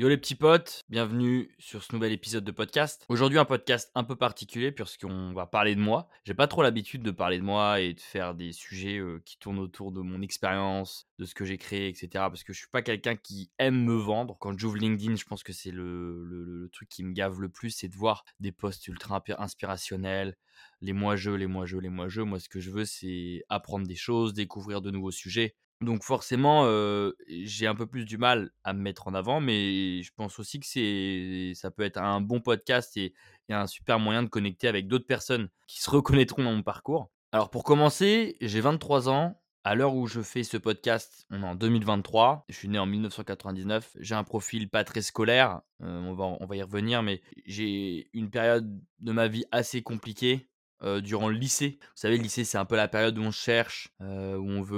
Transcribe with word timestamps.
Yo 0.00 0.08
les 0.08 0.16
petits 0.16 0.34
potes, 0.34 0.82
bienvenue 0.88 1.54
sur 1.58 1.84
ce 1.84 1.92
nouvel 1.92 2.12
épisode 2.12 2.42
de 2.42 2.52
podcast. 2.52 3.04
Aujourd'hui 3.10 3.38
un 3.38 3.44
podcast 3.44 3.90
un 3.94 4.02
peu 4.02 4.16
particulier 4.16 4.72
puisqu'on 4.72 5.34
va 5.34 5.44
parler 5.44 5.74
de 5.74 5.80
moi. 5.82 6.08
J'ai 6.24 6.32
pas 6.32 6.46
trop 6.46 6.62
l'habitude 6.62 7.02
de 7.02 7.10
parler 7.10 7.36
de 7.36 7.42
moi 7.42 7.82
et 7.82 7.92
de 7.92 8.00
faire 8.00 8.34
des 8.34 8.52
sujets 8.52 8.96
euh, 8.96 9.20
qui 9.26 9.36
tournent 9.36 9.58
autour 9.58 9.92
de 9.92 10.00
mon 10.00 10.22
expérience, 10.22 11.06
de 11.18 11.26
ce 11.26 11.34
que 11.34 11.44
j'ai 11.44 11.58
créé, 11.58 11.88
etc. 11.88 12.08
Parce 12.12 12.44
que 12.44 12.54
je 12.54 12.60
suis 12.60 12.70
pas 12.70 12.80
quelqu'un 12.80 13.14
qui 13.14 13.50
aime 13.58 13.84
me 13.84 13.92
vendre. 13.94 14.38
Quand 14.40 14.58
j'ouvre 14.58 14.78
LinkedIn, 14.78 15.16
je 15.16 15.24
pense 15.26 15.42
que 15.42 15.52
c'est 15.52 15.70
le, 15.70 16.70
truc 16.72 16.88
qui 16.88 17.04
me 17.04 17.12
gave 17.12 17.38
le 17.38 17.50
plus, 17.50 17.68
c'est 17.68 17.88
de 17.88 17.96
voir 17.96 18.24
des 18.38 18.52
posts 18.52 18.88
ultra 18.88 19.22
inspirationnels, 19.36 20.34
les 20.80 20.94
moi-je, 20.94 21.30
les 21.30 21.46
moi-je, 21.46 21.76
les 21.76 21.90
moi-je. 21.90 22.22
Moi 22.22 22.40
ce 22.40 22.48
que 22.48 22.60
je 22.60 22.70
veux 22.70 22.86
c'est 22.86 23.44
apprendre 23.50 23.86
des 23.86 23.96
choses, 23.96 24.32
découvrir 24.32 24.80
de 24.80 24.90
nouveaux 24.90 25.10
sujets. 25.10 25.56
Donc 25.80 26.04
forcément, 26.04 26.66
j'ai 27.28 27.66
un 27.66 27.74
peu 27.74 27.86
plus 27.86 28.04
du 28.04 28.18
mal 28.18 28.50
à 28.64 28.74
me 28.74 28.80
mettre 28.80 29.08
en 29.08 29.14
avant, 29.14 29.40
mais 29.40 30.02
je 30.02 30.10
pense 30.14 30.38
aussi 30.38 30.60
que 30.60 31.52
ça 31.54 31.70
peut 31.70 31.82
être 31.84 31.96
un 31.96 32.20
bon 32.20 32.40
podcast 32.40 32.96
et 32.96 33.14
un 33.48 33.66
super 33.66 33.98
moyen 33.98 34.22
de 34.22 34.28
connecter 34.28 34.68
avec 34.68 34.88
d'autres 34.88 35.06
personnes 35.06 35.48
qui 35.66 35.80
se 35.80 35.90
reconnaîtront 35.90 36.44
dans 36.44 36.52
mon 36.52 36.62
parcours. 36.62 37.10
Alors 37.32 37.50
pour 37.50 37.64
commencer, 37.64 38.36
j'ai 38.40 38.60
23 38.60 39.08
ans. 39.08 39.36
À 39.62 39.74
l'heure 39.74 39.94
où 39.94 40.06
je 40.06 40.22
fais 40.22 40.42
ce 40.42 40.56
podcast, 40.56 41.26
on 41.30 41.42
est 41.42 41.46
en 41.46 41.54
2023. 41.54 42.46
Je 42.48 42.56
suis 42.56 42.68
né 42.68 42.78
en 42.78 42.86
1999. 42.86 43.94
J'ai 44.00 44.14
un 44.14 44.24
profil 44.24 44.70
pas 44.70 44.84
très 44.84 45.02
scolaire, 45.02 45.60
heu, 45.82 45.86
on 45.86 46.14
va 46.14 46.24
on 46.24 46.46
va 46.46 46.56
y 46.56 46.62
revenir, 46.62 47.02
mais 47.02 47.20
j'ai 47.44 48.08
une 48.14 48.30
période 48.30 48.80
de 49.00 49.12
ma 49.12 49.28
vie 49.28 49.44
assez 49.52 49.82
compliquée 49.82 50.48
heu, 50.82 51.02
durant 51.02 51.28
le 51.28 51.36
lycée. 51.36 51.78
Vous 51.82 51.88
savez, 51.96 52.16
le 52.16 52.22
lycée, 52.22 52.44
c'est 52.44 52.58
un 52.58 52.64
peu 52.64 52.76
la 52.76 52.88
période 52.88 53.18
où 53.18 53.22
on 53.22 53.30
cherche, 53.30 53.88
heu, 54.02 54.36
où 54.38 54.48
on 54.48 54.62
veut, 54.62 54.76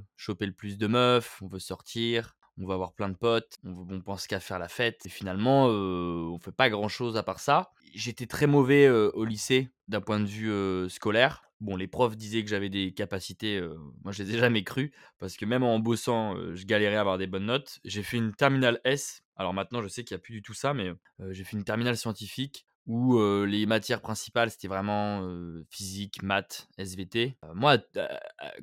heu, 0.00 0.04
choper 0.16 0.46
le 0.46 0.52
plus 0.52 0.78
de 0.78 0.86
meufs, 0.86 1.40
on 1.42 1.48
veut 1.48 1.58
sortir, 1.58 2.36
on 2.58 2.66
veut 2.66 2.74
avoir 2.74 2.92
plein 2.94 3.08
de 3.08 3.16
potes, 3.16 3.54
on 3.64 4.00
pense 4.00 4.26
qu'à 4.26 4.40
faire 4.40 4.58
la 4.58 4.68
fête 4.68 5.04
et 5.06 5.08
finalement, 5.08 5.68
heu, 5.70 6.26
on 6.30 6.38
fait 6.38 6.52
pas 6.52 6.70
grand 6.70 6.88
chose 6.88 7.16
à 7.16 7.22
part 7.22 7.40
ça. 7.40 7.70
J'étais 7.94 8.26
très 8.26 8.46
mauvais, 8.46 8.88
au 8.88 9.24
lycée 9.24 9.70
d'un 9.88 10.00
point 10.00 10.20
de 10.20 10.26
vue, 10.26 10.88
scolaire. 10.90 11.42
Bon, 11.60 11.76
les 11.76 11.86
profs 11.86 12.16
disaient 12.16 12.42
que 12.44 12.50
j'avais 12.50 12.68
des 12.68 12.92
capacités, 12.92 13.60
moi 14.02 14.12
je 14.12 14.22
les 14.22 14.34
ai 14.34 14.38
jamais 14.38 14.64
crues 14.64 14.92
parce 15.18 15.36
que 15.36 15.44
même 15.46 15.62
en 15.62 15.78
bossant, 15.78 16.36
je 16.54 16.64
galérais 16.66 16.96
à 16.96 17.00
avoir 17.00 17.18
des 17.18 17.26
bonnes 17.26 17.46
notes. 17.46 17.78
J'ai 17.84 18.02
fait 18.02 18.16
une 18.18 18.34
terminale 18.34 18.80
S. 18.84 19.22
Alors 19.36 19.54
maintenant, 19.54 19.82
je 19.82 19.88
sais 19.88 20.04
qu'il 20.04 20.14
y 20.14 20.18
a 20.18 20.18
plus 20.20 20.34
du 20.34 20.42
tout 20.42 20.54
ça, 20.54 20.74
mais, 20.74 20.92
j'ai 21.30 21.44
fait 21.44 21.56
une 21.56 21.64
terminale 21.64 21.96
scientifique 21.96 22.66
où, 22.86 23.18
les 23.44 23.66
matières 23.66 24.00
principales, 24.00 24.50
c'était 24.50 24.68
vraiment, 24.68 25.26
physique, 25.70 26.22
maths, 26.22 26.68
SVT. 26.78 27.36
Moi, 27.54 27.78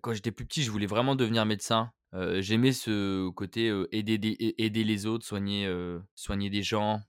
quand 0.02 0.14
j'étais 0.14 0.32
plus 0.32 0.46
petit, 0.46 0.64
je 0.64 0.72
voulais 0.72 0.88
vraiment 0.88 1.16
devenir 1.16 1.46
médecin. 1.46 1.92
J'aimais 2.40 2.74
ce 2.74 3.30
côté, 3.30 3.68
aider 3.92 4.20
aider 4.58 4.84
les 4.84 5.06
autres, 5.06 5.26
soigner, 5.26 5.72
soigner 6.16 6.50
des 6.50 6.62
gens, 6.62 7.02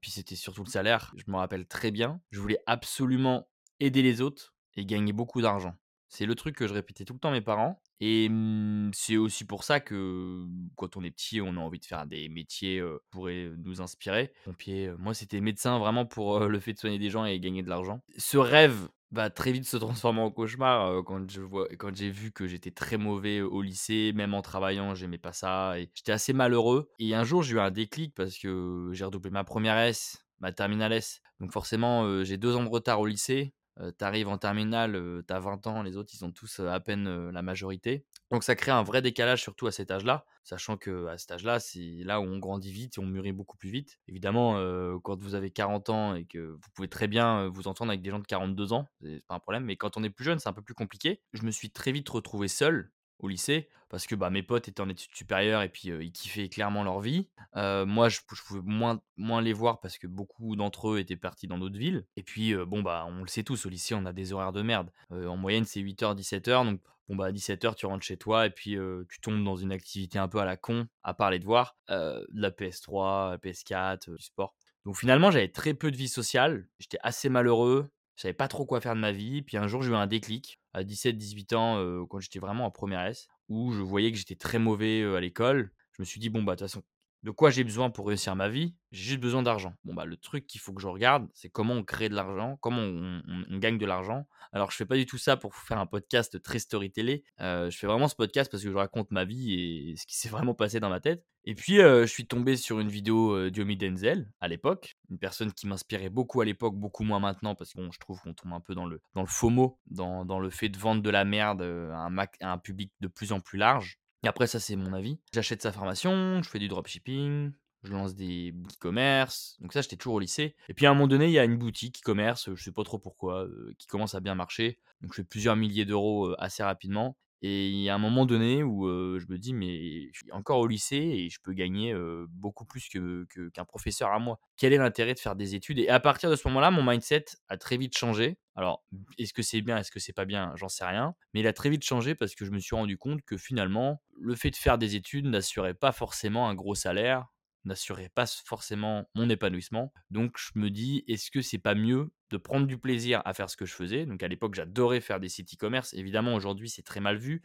puis 0.00 0.10
c'était 0.10 0.36
surtout 0.36 0.64
le 0.64 0.70
salaire. 0.70 1.12
Je 1.16 1.24
me 1.28 1.36
rappelle 1.36 1.66
très 1.66 1.90
bien. 1.90 2.20
Je 2.30 2.40
voulais 2.40 2.58
absolument 2.66 3.48
aider 3.80 4.02
les 4.02 4.20
autres 4.20 4.54
et 4.76 4.84
gagner 4.84 5.12
beaucoup 5.12 5.40
d'argent. 5.40 5.74
C'est 6.08 6.26
le 6.26 6.34
truc 6.34 6.56
que 6.56 6.66
je 6.66 6.74
répétais 6.74 7.04
tout 7.04 7.14
le 7.14 7.18
temps 7.18 7.30
à 7.30 7.32
mes 7.32 7.40
parents 7.40 7.82
et 8.00 8.28
mmh, 8.28 8.90
c'est 8.92 9.16
aussi 9.16 9.44
pour 9.44 9.64
ça 9.64 9.80
que, 9.80 10.44
quand 10.76 10.96
on 10.96 11.04
est 11.04 11.10
petit, 11.10 11.40
on 11.40 11.56
a 11.56 11.60
envie 11.60 11.78
de 11.78 11.84
faire 11.84 12.06
des 12.06 12.28
métiers, 12.28 12.80
qui 12.80 13.08
pourraient 13.10 13.50
nous 13.58 13.80
inspirer. 13.80 14.32
Pompier, 14.44 14.92
moi 14.98 15.14
c'était 15.14 15.40
médecin 15.40 15.78
vraiment 15.78 16.06
pour, 16.06 16.40
le 16.40 16.60
fait 16.60 16.72
de 16.72 16.78
soigner 16.78 16.98
des 16.98 17.10
gens 17.10 17.24
et 17.24 17.38
gagner 17.40 17.62
de 17.62 17.68
l'argent. 17.68 18.00
Ce 18.16 18.36
rêve 18.36 18.88
va 19.10 19.30
très 19.30 19.52
vite 19.52 19.64
se 19.64 19.76
transformer 19.76 20.20
en 20.20 20.30
cauchemar, 20.30 21.04
quand 21.04 21.30
je 21.30 21.40
vois 21.40 21.68
quand 21.78 21.94
j'ai 21.94 22.10
vu 22.10 22.32
que 22.32 22.48
j'étais 22.48 22.72
très 22.72 22.96
mauvais 22.96 23.40
au 23.40 23.62
lycée, 23.62 24.12
même 24.14 24.34
en 24.34 24.42
travaillant, 24.42 24.94
j'aimais 24.94 25.18
pas 25.18 25.32
ça 25.32 25.76
j'étais 25.94 26.12
assez 26.12 26.32
malheureux 26.32 26.90
et 26.98 27.14
un 27.14 27.22
jour, 27.22 27.42
j'ai 27.42 27.54
eu 27.54 27.60
un 27.60 27.70
déclic 27.70 28.12
parce 28.14 28.36
que 28.38 28.90
j'ai 28.92 29.04
redoublé 29.04 29.30
ma 29.30 29.44
première 29.44 29.78
S, 29.78 30.24
ma 30.40 30.50
terminale 30.50 30.92
S, 30.92 31.20
donc 31.40 31.52
forcément, 31.52 32.24
j'ai 32.24 32.36
2 32.36 32.56
ans 32.56 32.64
de 32.64 32.68
retard 32.68 33.00
au 33.00 33.06
lycée. 33.06 33.52
Tu 33.98 34.24
en 34.24 34.38
terminale, 34.38 35.22
tu 35.26 35.34
20 35.34 35.66
ans, 35.66 35.82
les 35.82 35.96
autres, 35.96 36.12
ils 36.14 36.24
ont 36.24 36.30
tous, 36.30 36.60
à 36.60 36.80
peine, 36.80 37.30
la 37.30 37.42
majorité. 37.42 38.04
Donc 38.30 38.44
ça 38.44 38.54
crée 38.54 38.70
un 38.70 38.82
vrai 38.82 39.02
décalage, 39.02 39.42
surtout 39.42 39.66
à 39.66 39.72
cet 39.72 39.90
âge-là, 39.90 40.24
sachant 40.44 40.76
que 40.76 41.06
à 41.06 41.18
cet 41.18 41.32
âge-là, 41.32 41.60
c'est 41.60 41.98
là 42.04 42.20
où 42.20 42.24
on 42.24 42.38
grandit 42.38 42.72
vite 42.72 42.98
et 42.98 43.00
on 43.00 43.06
mûrit 43.06 43.32
beaucoup 43.32 43.56
plus 43.56 43.70
vite. 43.70 43.98
Évidemment, 44.08 44.54
quand 45.00 45.20
vous 45.22 45.34
avez 45.34 45.50
40 45.50 45.90
ans 45.90 46.14
et 46.14 46.24
que 46.24 46.38
vous 46.38 46.70
pouvez 46.74 46.88
très 46.88 47.08
bien, 47.08 47.48
vous 47.48 47.68
entendre 47.68 47.90
avec 47.90 48.02
des 48.02 48.10
gens 48.10 48.20
de 48.20 48.26
42 48.26 48.72
ans, 48.72 48.88
c'est 49.02 49.24
pas 49.26 49.34
un 49.34 49.40
problème, 49.40 49.64
mais 49.64 49.76
quand 49.76 49.96
on 49.96 50.04
est 50.04 50.10
plus 50.10 50.24
jeune, 50.24 50.38
c'est 50.38 50.48
un 50.48 50.52
peu 50.54 50.62
plus 50.62 50.74
compliqué. 50.74 51.20
Je 51.32 51.42
me 51.42 51.50
suis 51.50 51.70
très 51.70 51.92
vite 51.92 52.08
retrouvé 52.08 52.48
seul 52.48 52.92
au 53.18 53.28
lycée 53.28 53.68
parce 53.88 54.06
que, 54.06 54.14
bah, 54.14 54.28
mes 54.30 54.42
potes 54.42 54.66
étaient 54.68 54.80
en 54.80 54.88
études 54.88 55.14
supérieures 55.14 55.62
et 55.62 55.68
puis, 55.68 55.88
ils 55.88 56.12
kiffaient 56.12 56.48
clairement 56.48 56.82
leur 56.82 57.00
vie. 57.00 57.28
Moi, 57.54 58.08
je 58.08 58.20
pouvais 58.26 58.60
moins 58.64 59.00
moins 59.16 59.40
les 59.40 59.52
voir 59.52 59.80
parce 59.80 59.98
que 59.98 60.06
beaucoup 60.06 60.56
d'entre 60.56 60.90
eux 60.90 60.98
étaient 60.98 61.16
partis 61.16 61.46
dans 61.46 61.58
d'autres 61.58 61.78
villes 61.78 62.04
et 62.16 62.22
puis, 62.22 62.54
bon, 62.54 62.82
bah, 62.82 63.06
on 63.08 63.22
le 63.22 63.28
sait 63.28 63.44
tous, 63.44 63.66
au 63.66 63.68
lycée, 63.68 63.94
on 63.94 64.04
a 64.06 64.12
des 64.12 64.32
horaires 64.32 64.52
de 64.52 64.62
merde. 64.62 64.90
En 65.10 65.36
moyenne, 65.36 65.64
c'est 65.64 65.80
8:00-17:00 65.80 66.64
donc 66.64 66.80
bon, 67.08 67.16
bah, 67.16 67.26
à 67.26 67.32
17:00, 67.32 67.76
tu 67.76 67.86
rentres 67.86 68.04
chez 68.04 68.16
toi 68.16 68.46
et 68.46 68.50
puis, 68.50 68.76
tu 69.08 69.20
tombes 69.20 69.44
dans 69.44 69.56
une 69.56 69.72
activité 69.72 70.18
un 70.18 70.28
peu 70.28 70.38
à 70.38 70.44
la 70.44 70.56
con, 70.56 70.88
à 71.02 71.14
part 71.14 71.30
les 71.30 71.38
devoirs, 71.38 71.76
de 71.88 72.26
la 72.32 72.50
PS3, 72.50 73.30
la 73.30 73.38
PS4, 73.38 74.08
heu, 74.08 74.16
du 74.16 74.24
sport. 74.24 74.54
Donc 74.84 74.96
finalement, 74.96 75.30
j'avais 75.30 75.48
très 75.48 75.72
peu 75.72 75.90
de 75.90 75.96
vie 75.96 76.08
sociale, 76.08 76.68
j'étais 76.78 76.98
assez 77.02 77.28
malheureux, 77.30 77.88
je 78.16 78.22
savais 78.22 78.34
pas 78.34 78.48
trop 78.48 78.64
quoi 78.66 78.80
faire 78.80 78.94
de 78.94 79.00
ma 79.00 79.12
vie. 79.12 79.42
Puis 79.42 79.56
un 79.56 79.66
jour, 79.66 79.82
j'ai 79.82 79.90
eu 79.90 79.94
un 79.94 80.06
déclic 80.06 80.60
à 80.72 80.84
17-18 80.84 81.52
ans, 81.54 81.78
heu, 81.80 82.04
quand 82.06 82.20
j'étais 82.20 82.38
vraiment 82.38 82.66
en 82.66 82.70
première 82.70 83.04
S, 83.06 83.28
où 83.48 83.72
je 83.72 83.82
voyais 83.82 84.12
que 84.12 84.18
j'étais 84.18 84.36
très 84.36 84.58
mauvais, 84.58 85.00
heu, 85.02 85.16
à 85.16 85.20
l'école. 85.20 85.72
Je 85.92 86.02
me 86.02 86.04
suis 86.04 86.20
dit: 86.20 86.28
«Bon, 86.30 86.42
bah, 86.42 86.54
de 86.54 86.58
toute 86.60 86.68
façon, 86.68 86.82
de 87.24 87.30
quoi 87.30 87.48
j'ai 87.48 87.64
besoin 87.64 87.88
pour 87.88 88.06
réussir 88.06 88.36
ma 88.36 88.50
vie? 88.50 88.74
J'ai 88.92 89.02
juste 89.04 89.20
besoin 89.20 89.42
d'argent. 89.42 89.74
Bon, 89.84 89.94
bah, 89.94 90.04
le 90.04 90.18
truc 90.18 90.46
qu'il 90.46 90.60
faut 90.60 90.74
que 90.74 90.82
je 90.82 90.86
regarde, 90.86 91.26
c'est 91.32 91.48
comment 91.48 91.72
on 91.72 91.82
crée 91.82 92.10
de 92.10 92.14
l'argent, 92.14 92.58
comment 92.60 92.82
on 92.82 93.58
gagne 93.58 93.78
de 93.78 93.86
l'argent. 93.86 94.26
Alors, 94.52 94.70
je 94.70 94.76
fais 94.76 94.84
pas 94.84 94.96
du 94.96 95.06
tout 95.06 95.16
ça 95.16 95.38
pour 95.38 95.54
faire 95.54 95.78
un 95.78 95.86
podcast 95.86 96.40
très 96.42 96.58
storytellé. 96.58 97.24
Heu, 97.40 97.70
je 97.70 97.78
fais 97.78 97.86
vraiment 97.86 98.08
ce 98.08 98.14
podcast 98.14 98.50
parce 98.50 98.62
que 98.62 98.70
je 98.70 98.76
raconte 98.76 99.10
ma 99.10 99.24
vie 99.24 99.54
et 99.54 99.96
ce 99.96 100.06
qui 100.06 100.16
s'est 100.18 100.28
vraiment 100.28 100.52
passé 100.52 100.80
dans 100.80 100.90
ma 100.90 101.00
tête. 101.00 101.24
Et 101.44 101.54
puis, 101.54 101.78
heu, 101.80 102.02
je 102.02 102.12
suis 102.12 102.26
tombé 102.26 102.56
sur 102.58 102.78
une 102.78 102.88
vidéo, 102.88 103.34
heu, 103.34 103.50
d'Yomi 103.50 103.78
Denzel, 103.78 104.30
à 104.42 104.48
l'époque, 104.48 104.98
une 105.10 105.18
personne 105.18 105.50
qui 105.52 105.66
m'inspirait 105.66 106.10
beaucoup 106.10 106.42
à 106.42 106.44
l'époque, 106.44 106.76
beaucoup 106.76 107.04
moins 107.04 107.20
maintenant 107.20 107.54
parce 107.54 107.72
que 107.72 107.80
bon, 107.80 107.90
je 107.90 107.98
trouve 108.00 108.20
qu'on 108.20 108.34
tombe 108.34 108.52
un 108.52 108.60
peu 108.60 108.74
dans 108.74 108.86
le 108.86 109.00
dans 109.14 109.22
le 109.22 109.28
FOMO, 109.28 109.78
dans 109.86 110.26
dans 110.26 110.40
le 110.40 110.50
fait 110.50 110.68
de 110.68 110.78
vendre 110.78 111.00
de 111.02 111.10
la 111.10 111.24
merde, 111.24 111.62
mac 112.10 112.36
à 112.40 112.52
un 112.52 112.58
public 112.58 112.92
de 113.00 113.08
plus 113.08 113.32
en 113.32 113.40
plus 113.40 113.58
large. 113.58 113.98
Et 114.24 114.28
après 114.28 114.46
ça, 114.46 114.58
c'est 114.60 114.76
mon 114.76 114.92
avis. 114.92 115.18
J'achète 115.32 115.62
sa 115.62 115.72
formation, 115.72 116.42
je 116.42 116.48
fais 116.48 116.58
du 116.58 116.68
dropshipping, 116.68 117.52
je 117.82 117.92
lance 117.92 118.14
des 118.14 118.52
e-commerce. 118.52 119.56
Donc 119.60 119.72
ça, 119.72 119.82
j'étais 119.82 119.96
toujours 119.96 120.14
au 120.14 120.20
lycée. 120.20 120.56
Et 120.68 120.74
puis 120.74 120.86
à 120.86 120.90
un 120.90 120.94
moment 120.94 121.06
donné, 121.08 121.26
il 121.26 121.32
y 121.32 121.38
a 121.38 121.44
une 121.44 121.58
boutique 121.58 121.98
e-commerce, 122.00 122.48
je 122.54 122.62
sais 122.62 122.72
pas 122.72 122.84
trop 122.84 122.98
pourquoi, 122.98 123.44
heu, 123.44 123.74
qui 123.78 123.86
commence 123.86 124.14
à 124.14 124.20
bien 124.20 124.34
marcher. 124.34 124.78
Donc 125.02 125.12
je 125.12 125.16
fais 125.16 125.24
plusieurs 125.24 125.56
milliers 125.56 125.84
d'euros, 125.84 126.28
heu, 126.30 126.36
assez 126.38 126.62
rapidement. 126.62 127.16
Et 127.46 127.68
il 127.68 127.82
y 127.82 127.90
a 127.90 127.94
un 127.94 127.98
moment 127.98 128.24
donné 128.24 128.62
où, 128.62 128.88
je 129.18 129.26
me 129.28 129.36
dis: 129.36 129.52
«Mais 129.52 130.08
je 130.12 130.20
suis 130.20 130.32
encore 130.32 130.60
au 130.60 130.66
lycée 130.66 130.96
et 130.96 131.28
je 131.28 131.38
peux 131.42 131.52
gagner, 131.52 131.94
beaucoup 132.30 132.64
plus 132.64 132.88
que 132.88 133.26
qu'un 133.52 133.66
professeur 133.66 134.12
à 134.12 134.18
moi. 134.18 134.38
Quel 134.56 134.72
est 134.72 134.78
l'intérêt 134.78 135.12
de 135.12 135.18
faire 135.18 135.36
des 135.36 135.54
études?» 135.54 135.78
et 135.78 135.90
à 135.90 136.00
partir 136.00 136.30
de 136.30 136.36
ce 136.36 136.48
moment-là, 136.48 136.70
mon 136.70 136.82
mindset 136.82 137.26
a 137.50 137.58
très 137.58 137.76
vite 137.76 137.96
changé. 137.98 138.38
Alors, 138.56 138.82
est-ce 139.18 139.34
que 139.34 139.42
c'est 139.42 139.60
bien, 139.60 139.76
est-ce 139.76 139.90
que 139.90 140.00
c'est 140.00 140.14
pas 140.14 140.24
bien? 140.24 140.52
J'en 140.56 140.68
sais 140.70 140.86
rien. 140.86 141.14
Mais 141.34 141.40
il 141.40 141.46
a 141.46 141.52
très 141.52 141.68
vite 141.68 141.84
changé 141.84 142.14
parce 142.14 142.34
que 142.34 142.46
je 142.46 142.50
me 142.50 142.60
suis 142.60 142.76
rendu 142.76 142.96
compte 142.96 143.20
que 143.22 143.36
finalement, 143.36 144.00
le 144.18 144.34
fait 144.36 144.50
de 144.50 144.56
faire 144.56 144.78
des 144.78 144.96
études 144.96 145.26
n'assurait 145.26 145.74
pas 145.74 145.92
forcément 145.92 146.48
un 146.48 146.54
gros 146.54 146.74
salaire, 146.74 147.26
n'assurait 147.64 148.10
pas 148.14 148.26
forcément 148.26 149.08
mon 149.14 149.28
épanouissement. 149.30 149.92
Donc 150.10 150.36
je 150.38 150.58
me 150.58 150.70
dis: 150.70 151.04
«Est-ce 151.08 151.30
que 151.30 151.42
c'est 151.42 151.58
pas 151.58 151.74
mieux 151.74 152.12
de 152.30 152.36
prendre 152.36 152.66
du 152.66 152.78
plaisir 152.78 153.22
à 153.24 153.34
faire 153.34 153.50
ce 153.50 153.56
que 153.56 153.66
je 153.66 153.74
faisais?» 153.74 154.06
donc 154.06 154.22
à 154.22 154.28
l'époque, 154.28 154.54
j'adorais 154.54 155.00
faire 155.00 155.20
des 155.20 155.28
sites 155.28 155.54
e-commerce. 155.54 155.94
Évidemment, 155.94 156.34
aujourd'hui, 156.34 156.68
c'est 156.68 156.82
très 156.82 157.00
mal 157.00 157.16
vu, 157.16 157.42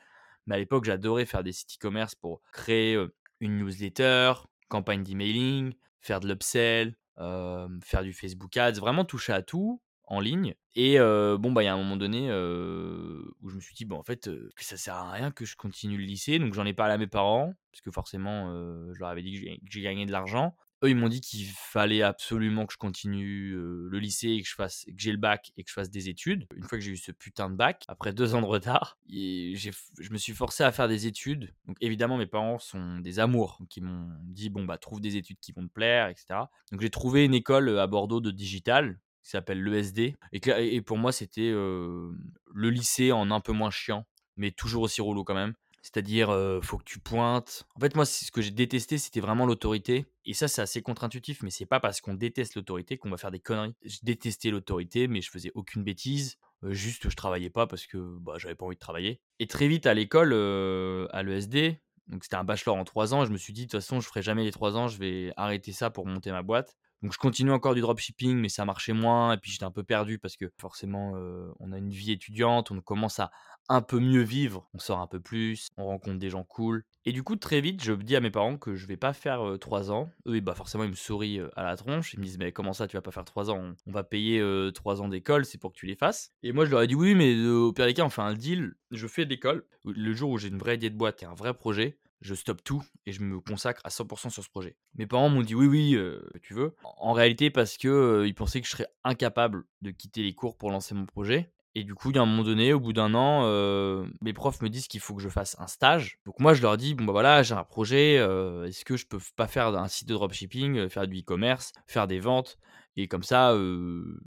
mais 0.47 0.55
à 0.55 0.57
l'époque, 0.57 0.85
j'adorais 0.85 1.25
faire 1.25 1.43
des 1.43 1.51
sites 1.51 1.75
e-commerce 1.75 2.15
pour 2.15 2.41
créer, 2.51 2.97
une 3.39 3.57
newsletter, 3.57 4.33
campagne 4.67 5.03
d'emailing, 5.03 5.73
faire 6.01 6.19
de 6.19 6.27
l'upsell, 6.27 6.97
faire 7.17 8.03
du 8.03 8.13
Facebook 8.13 8.55
Ads, 8.57 8.79
vraiment 8.79 9.05
toucher 9.05 9.33
à 9.33 9.41
tout 9.41 9.81
en 10.09 10.19
ligne 10.19 10.55
et 10.75 10.99
heu, 10.99 11.37
bon, 11.37 11.51
bah, 11.51 11.63
il 11.63 11.65
y 11.65 11.69
a 11.69 11.73
un 11.73 11.77
moment 11.77 11.97
donné, 11.97 12.29
heu, 12.29 13.33
où 13.41 13.49
je 13.49 13.55
me 13.55 13.61
suis 13.61 13.73
dit: 13.75 13.85
«Bah, 13.85 13.95
en 13.95 14.03
fait, 14.03 14.27
heu, 14.27 14.49
que 14.55 14.63
ça 14.65 14.77
sert 14.77 14.95
à 14.95 15.11
rien 15.11 15.31
que 15.31 15.45
je 15.45 15.55
continue 15.55 15.97
le 15.97 16.03
lycée», 16.05 16.39
donc 16.39 16.53
j'en 16.53 16.65
ai 16.65 16.73
parlé 16.73 16.93
à 16.93 16.97
mes 16.97 17.07
parents, 17.07 17.53
parce 17.71 17.81
que 17.81 17.91
forcément, 17.91 18.51
je 18.93 18.99
leur 18.99 19.09
avais 19.09 19.23
dit 19.23 19.33
que 19.41 19.71
j'ai 19.71 19.81
gagné 19.81 20.05
de 20.05 20.11
l'argent. 20.11 20.55
Eux, 20.83 20.89
ils 20.89 20.95
m'ont 20.95 21.09
dit 21.09 21.19
qu'il 21.19 21.45
fallait 21.47 22.03
absolument 22.03 22.65
que 22.65 22.71
je 22.73 22.77
continue, 22.77 23.51
le 23.53 23.99
lycée 23.99 24.39
que 24.41 24.47
je 24.47 24.55
fasse 24.55 24.85
que 24.85 24.93
j'ai 24.97 25.11
le 25.11 25.17
bac 25.17 25.51
et 25.57 25.63
que 25.63 25.69
je 25.69 25.73
fasse 25.73 25.89
des 25.89 26.07
études. 26.07 26.47
Une 26.55 26.63
fois 26.63 26.77
que 26.77 26.83
j'ai 26.83 26.91
eu 26.91 26.97
ce 26.97 27.11
putain 27.11 27.49
de 27.49 27.55
bac, 27.55 27.83
après 27.89 28.13
2 28.13 28.33
ans 28.35 28.41
de 28.41 28.45
retard 28.45 28.97
et 29.11 29.55
je 29.57 30.11
me 30.11 30.17
suis 30.17 30.33
forcé 30.33 30.63
à 30.63 30.71
faire 30.71 30.87
des 30.87 31.05
études. 31.07 31.53
Donc 31.65 31.75
évidemment, 31.81 32.17
mes 32.17 32.27
parents 32.27 32.59
sont 32.59 32.99
des 32.99 33.19
amours, 33.19 33.57
donc 33.59 33.75
ils 33.75 33.83
m'ont 33.83 34.09
dit: 34.23 34.49
«Bon, 34.49 34.63
bah, 34.63 34.77
trouve 34.77 35.01
des 35.01 35.17
études 35.17 35.39
qui 35.41 35.51
vont 35.51 35.67
te 35.67 35.71
plaire 35.73 36.07
et 36.07 36.15
cetera». 36.15 36.49
Donc 36.71 36.79
j'ai 36.81 36.89
trouvé 36.89 37.25
une 37.25 37.33
école, 37.33 37.77
à 37.77 37.87
Bordeaux 37.87 38.21
de 38.21 38.31
digital, 38.31 38.99
qui 39.23 39.29
s'appelle 39.29 39.63
l'ESD 39.63 40.15
et 40.31 40.41
et 40.75 40.81
pour 40.81 40.97
moi, 40.97 41.11
c'était, 41.11 41.51
le 41.51 42.69
lycée 42.69 43.11
en 43.11 43.31
un 43.31 43.39
peu 43.39 43.51
moins 43.51 43.71
chiant, 43.71 44.05
mais 44.37 44.51
toujours 44.51 44.83
aussi 44.83 45.01
relou 45.01 45.23
quand 45.23 45.35
même. 45.35 45.53
C'est-à-dire, 45.81 46.27
faut 46.61 46.77
que 46.77 46.83
tu 46.83 46.99
pointes. 46.99 47.65
En 47.75 47.79
fait, 47.79 47.95
moi, 47.95 48.05
ce 48.05 48.31
que 48.31 48.41
j'ai 48.41 48.51
détesté, 48.51 48.97
c'était 48.97 49.21
vraiment 49.21 49.45
l'autorité 49.45 50.07
et 50.25 50.33
ça, 50.33 50.47
c'est 50.47 50.61
assez 50.61 50.81
contre-intuitif, 50.81 51.41
mais 51.41 51.49
c'est 51.51 51.65
pas 51.65 51.79
parce 51.79 52.01
qu'on 52.01 52.13
déteste 52.13 52.55
l'autorité 52.55 52.97
qu'on 52.97 53.09
va 53.09 53.17
faire 53.17 53.31
des 53.31 53.39
conneries. 53.39 53.75
Je 53.85 53.99
détestais 54.03 54.49
l'autorité, 54.51 55.07
mais 55.07 55.21
je 55.21 55.31
faisais 55.31 55.51
aucune 55.55 55.83
bêtise. 55.83 56.37
Juste, 56.63 57.09
je 57.09 57.15
travaillais 57.15 57.49
pas 57.49 57.65
parce 57.65 57.87
que, 57.87 57.97
bah, 58.19 58.33
j'avais 58.37 58.55
pas 58.55 58.65
envie 58.65 58.75
de 58.75 58.81
travailler 58.81 59.21
et 59.39 59.47
très 59.47 59.69
vite 59.69 59.85
à 59.85 59.93
l'école, 59.93 60.33
à 60.33 61.23
l'ESD, 61.23 61.79
donc 62.07 62.23
c'était 62.23 62.35
un 62.35 62.43
bachelor 62.43 62.75
en 62.75 62.83
3 62.83 63.13
ans, 63.13 63.23
je 63.23 63.31
me 63.31 63.37
suis 63.37 63.53
dit: 63.53 63.61
«De 63.61 63.71
toute 63.71 63.79
façon, 63.79 64.01
je 64.01 64.07
ferai 64.07 64.21
jamais 64.21 64.43
les 64.43 64.51
3 64.51 64.75
ans, 64.75 64.89
je 64.89 64.97
vais 64.97 65.31
arrêter 65.37 65.71
ça 65.71 65.89
pour 65.89 66.05
monter 66.05 66.31
ma 66.31 66.41
boîte». 66.43 66.75
Donc 67.01 67.13
je 67.13 67.17
continue 67.17 67.51
encore 67.51 67.75
du 67.75 67.81
dropshipping, 67.81 68.37
mais 68.37 68.49
ça 68.49 68.65
marchait 68.65 68.93
moins 68.93 69.33
et 69.33 69.37
puis 69.37 69.51
j'étais 69.51 69.63
un 69.63 69.71
peu 69.71 69.83
perdu 69.83 70.19
parce 70.19 70.35
que 70.35 70.51
forcément, 70.57 71.13
on 71.59 71.71
a 71.71 71.77
une 71.77 71.89
vie 71.91 72.11
étudiante, 72.11 72.71
on 72.71 72.81
commence 72.81 73.19
à 73.19 73.31
un 73.69 73.81
peu 73.81 73.99
mieux 73.99 74.21
vivre, 74.23 74.67
on 74.73 74.79
sort 74.79 74.99
un 74.99 75.07
peu 75.07 75.19
plus, 75.19 75.69
on 75.77 75.85
rencontre 75.85 76.17
des 76.19 76.29
gens 76.29 76.43
cool 76.43 76.83
et 77.05 77.11
du 77.13 77.23
coup, 77.23 77.37
très 77.37 77.61
vite, 77.61 77.81
je 77.83 77.93
dis 77.93 78.15
à 78.15 78.19
mes 78.19 78.29
parents 78.29 78.57
que 78.57 78.75
je 78.75 78.85
vais 78.85 78.97
pas 78.97 79.13
faire, 79.13 79.43
heu, 79.47 79.57
3 79.57 79.89
ans. 79.89 80.09
Eux, 80.27 80.39
bah, 80.41 80.53
forcément, 80.53 80.83
ils 80.83 80.89
me 80.89 80.95
sourient, 80.95 81.41
à 81.55 81.63
la 81.63 81.75
tronche. 81.77 82.13
Ils 82.13 82.19
me 82.19 82.25
disent: 82.25 82.37
«Mais 82.37 82.51
comment 82.51 82.73
ça, 82.73 82.87
tu 82.87 82.97
vas 82.97 83.01
pas 83.01 83.11
faire 83.11 83.25
3 83.25 83.49
ans? 83.49 83.73
On 83.87 83.91
va 83.91 84.03
payer, 84.03 84.39
heu, 84.39 84.71
3 84.73 85.01
ans 85.01 85.07
d'école, 85.07 85.45
c'est 85.45 85.57
pour 85.57 85.71
que 85.71 85.77
tu 85.77 85.85
les 85.85 85.95
fasses» 85.95 86.31
et 86.43 86.51
moi, 86.51 86.65
je 86.65 86.71
leur 86.71 86.81
ai 86.81 86.87
dit: 86.87 86.95
«Oui, 86.95 87.15
mais 87.15 87.35
au 87.47 87.71
pire 87.73 87.85
des 87.85 87.93
cas, 87.93 88.03
on 88.03 88.09
fait 88.09 88.21
un 88.21 88.33
deal, 88.33 88.73
je 88.91 89.07
fais 89.07 89.25
l'école. 89.25 89.65
Le 89.85 90.13
jour 90.13 90.29
où 90.31 90.37
j'ai 90.37 90.49
une 90.49 90.57
vraie 90.57 90.75
idée 90.75 90.89
de 90.89 90.97
boîte 90.97 91.23
et 91.23 91.25
un 91.25 91.33
vrai 91.33 91.53
projet, 91.53 91.97
je 92.21 92.33
stoppe 92.35 92.63
tout 92.63 92.83
et 93.05 93.11
je 93.11 93.21
me 93.21 93.39
consacre 93.39 93.81
à 93.85 93.89
100% 93.89 94.29
sur 94.29 94.43
ce 94.43 94.49
projet». 94.49 94.75
Mes 94.95 95.07
parents 95.07 95.29
m'ont 95.29 95.41
dit: 95.41 95.55
«Oui, 95.55 95.67
oui, 95.67 95.95
heu, 95.95 96.29
tu 96.43 96.53
veux». 96.53 96.75
En 96.97 97.13
réalité 97.13 97.49
parce 97.49 97.77
que, 97.77 97.87
heu, 97.87 98.27
ils 98.27 98.33
pensaient 98.35 98.61
que 98.61 98.67
je 98.67 98.71
serais 98.71 98.87
incapable 99.03 99.63
de 99.81 99.91
quitter 99.91 100.23
les 100.23 100.33
cours 100.33 100.57
pour 100.57 100.71
lancer 100.71 100.93
mon 100.95 101.05
projet 101.05 101.51
et 101.75 101.83
du 101.83 101.93
coup, 101.93 102.09
il 102.09 102.15
y 102.15 102.19
a 102.19 102.23
un 102.23 102.25
moment 102.25 102.43
donné, 102.43 102.73
au 102.73 102.79
bout 102.79 102.93
d'un 102.93 103.13
an, 103.13 103.43
heu, 103.45 104.05
mes 104.21 104.33
profs 104.33 104.61
me 104.61 104.69
disent 104.69 104.87
qu'il 104.87 104.99
faut 104.99 105.13
que 105.15 105.21
je 105.21 105.29
fasse 105.29 105.55
un 105.59 105.67
stage. 105.67 106.17
Donc 106.25 106.39
moi, 106.39 106.53
je 106.55 106.61
leur 106.63 106.77
dis: 106.77 106.95
«Bon, 106.95 107.05
bah, 107.05 107.11
voilà, 107.11 107.43
j'ai 107.43 107.53
un 107.53 107.63
projet, 107.63 108.15
est-ce 108.15 108.83
que 108.85 108.97
je 108.97 109.05
peux 109.05 109.19
pas 109.35 109.47
faire 109.47 109.67
un 109.67 109.87
site 109.87 110.07
de 110.09 110.13
dropshipping, 110.15 110.89
faire 110.89 111.07
du 111.07 111.19
e-commerce, 111.19 111.71
faire 111.87 112.07
des 112.07 112.19
ventes? 112.19 112.57
Et 112.95 113.07
comme 113.07 113.23
ça, 113.23 113.53